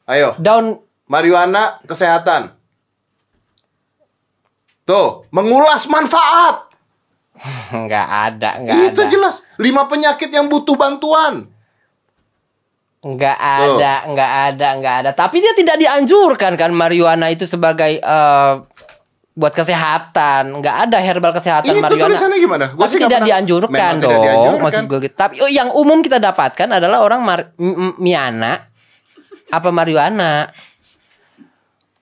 Ayo, 0.08 0.40
Daun 0.40 0.80
marijuana 1.06 1.84
kesehatan. 1.84 2.56
Tuh, 4.82 5.28
mengulas 5.30 5.84
manfaat. 5.88 6.72
nggak 7.76 8.08
ada, 8.08 8.50
nggak 8.56 8.76
Itu 8.88 9.02
ada. 9.04 9.12
jelas. 9.12 9.36
Lima 9.56 9.84
penyakit 9.86 10.32
yang 10.32 10.48
butuh 10.48 10.80
bantuan. 10.80 11.51
Nggak 13.02 13.38
ada, 13.38 13.94
nggak 14.08 14.32
ada, 14.48 14.68
nggak 14.78 14.96
ada. 15.02 15.12
Tapi 15.12 15.42
dia 15.42 15.54
tidak 15.54 15.76
dianjurkan 15.76 16.54
kan 16.54 16.70
marijuana 16.70 17.28
itu 17.28 17.44
sebagai 17.44 17.98
eh, 17.98 18.54
buat 19.32 19.50
kesehatan. 19.52 20.62
Nggak 20.62 20.76
ada 20.86 20.98
herbal 21.00 21.34
kesehatan 21.34 21.72
Itu 21.72 21.82
marijuana. 21.82 22.14
tulisannya 22.14 22.38
gimana? 22.38 22.66
Gua 22.72 22.86
Tapi 22.86 22.92
sih 22.92 23.00
tidak 23.00 23.10
pernah- 23.12 23.26
dianjurkan 23.26 23.94
dong. 23.98 24.02
tidak 24.04 24.22
dianjurkan. 24.22 24.62
Maksud 24.62 24.86
gue 24.86 25.00
gitu. 25.02 25.16
Tapi 25.18 25.36
oh, 25.42 25.50
yang 25.50 25.70
umum 25.72 26.00
kita 26.00 26.18
dapatkan 26.18 26.68
adalah 26.72 27.02
orang 27.02 27.22
mar- 27.22 27.50
miana 27.98 28.70
apa 29.50 29.70
marijuana. 29.70 30.54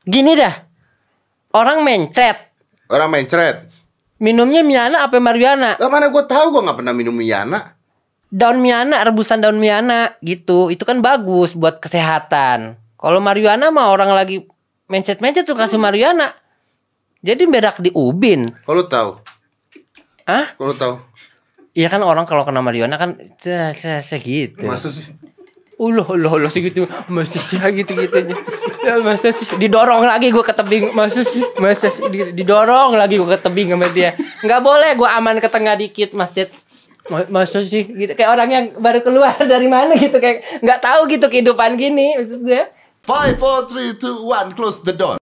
Gini 0.04 0.36
dah. 0.36 0.56
Orang 1.50 1.82
mencret. 1.82 2.38
Orang 2.88 3.08
mencret. 3.10 3.72
Minumnya 4.20 4.62
miana 4.62 5.08
apa 5.08 5.16
marijuana? 5.18 5.80
Lah 5.80 5.88
mana 5.88 6.12
gue 6.12 6.24
tahu 6.26 6.52
gue 6.52 6.62
nggak 6.62 6.78
pernah 6.78 6.92
minum 6.92 7.16
miana. 7.16 7.79
Daun 8.30 8.62
miana, 8.62 9.02
rebusan 9.02 9.42
daun 9.42 9.58
miana 9.58 10.14
gitu. 10.22 10.70
Itu 10.70 10.86
kan 10.86 11.02
bagus 11.02 11.58
buat 11.58 11.82
kesehatan. 11.82 12.78
Kalau 12.94 13.18
marijuana 13.18 13.74
mah 13.74 13.90
orang 13.90 14.14
lagi 14.14 14.46
mencet-mencet 14.86 15.50
tuh 15.50 15.58
kasih 15.58 15.82
Mariana. 15.82 16.30
Jadi 17.20 17.50
berak 17.50 17.82
di 17.82 17.90
ubin. 17.92 18.48
Kalau 18.64 18.86
tahu, 18.86 19.10
Hah? 20.24 20.56
kalau 20.56 20.72
tahu. 20.72 20.96
Iya 21.74 21.90
kan 21.90 22.00
orang 22.00 22.24
kalau 22.24 22.46
kena 22.46 22.62
Mariana 22.62 22.96
kan 22.96 23.18
se 23.36 23.74
se 23.74 24.06
segitu. 24.06 24.64
Masa 24.64 24.94
sih? 24.94 25.10
Uloh, 25.80 26.04
uloh, 26.12 26.36
uloh 26.36 26.52
segitu. 26.52 26.86
Masa 27.08 27.40
sih 27.40 27.56
gitu 27.56 27.96
gitunya. 27.96 28.36
Ya, 28.84 29.00
masa 29.00 29.32
sih 29.32 29.48
didorong 29.56 30.04
lagi 30.04 30.30
gue 30.30 30.44
ke 30.44 30.52
tebing. 30.52 30.92
Masa 30.92 31.24
sih, 31.24 31.42
masa 31.58 31.88
sih 31.88 32.04
Di- 32.08 32.36
didorong 32.36 32.94
lagi 32.94 33.16
gue 33.16 33.26
ke 33.26 33.40
tebing 33.40 33.74
sama 33.74 33.88
dia. 33.90 34.14
Nggak 34.44 34.62
boleh 34.62 34.92
gue 34.94 35.08
aman 35.08 35.36
ke 35.40 35.48
tengah 35.48 35.74
dikit, 35.74 36.12
Mas 36.14 36.30
Ted. 36.30 36.52
Ma- 37.10 37.30
Masa 37.30 37.62
sih 37.62 37.86
gitu 37.86 38.16
kayak 38.16 38.32
orang 38.32 38.50
yang 38.50 38.66
baru 38.80 39.04
keluar 39.04 39.36
dari 39.54 39.70
mana 39.70 39.94
gitu 39.94 40.18
kayak 40.18 40.64
nggak 40.64 40.80
tahu 40.82 41.06
gitu 41.06 41.30
kehidupan 41.30 41.76
gini 41.76 42.18
maksud 42.18 42.42
gue. 42.42 42.64
Five, 43.00 43.38
four, 43.38 43.70
three, 43.70 43.94
two, 43.96 44.24
one, 44.24 44.54
close 44.54 44.82
the 44.82 44.94
door. 44.94 45.19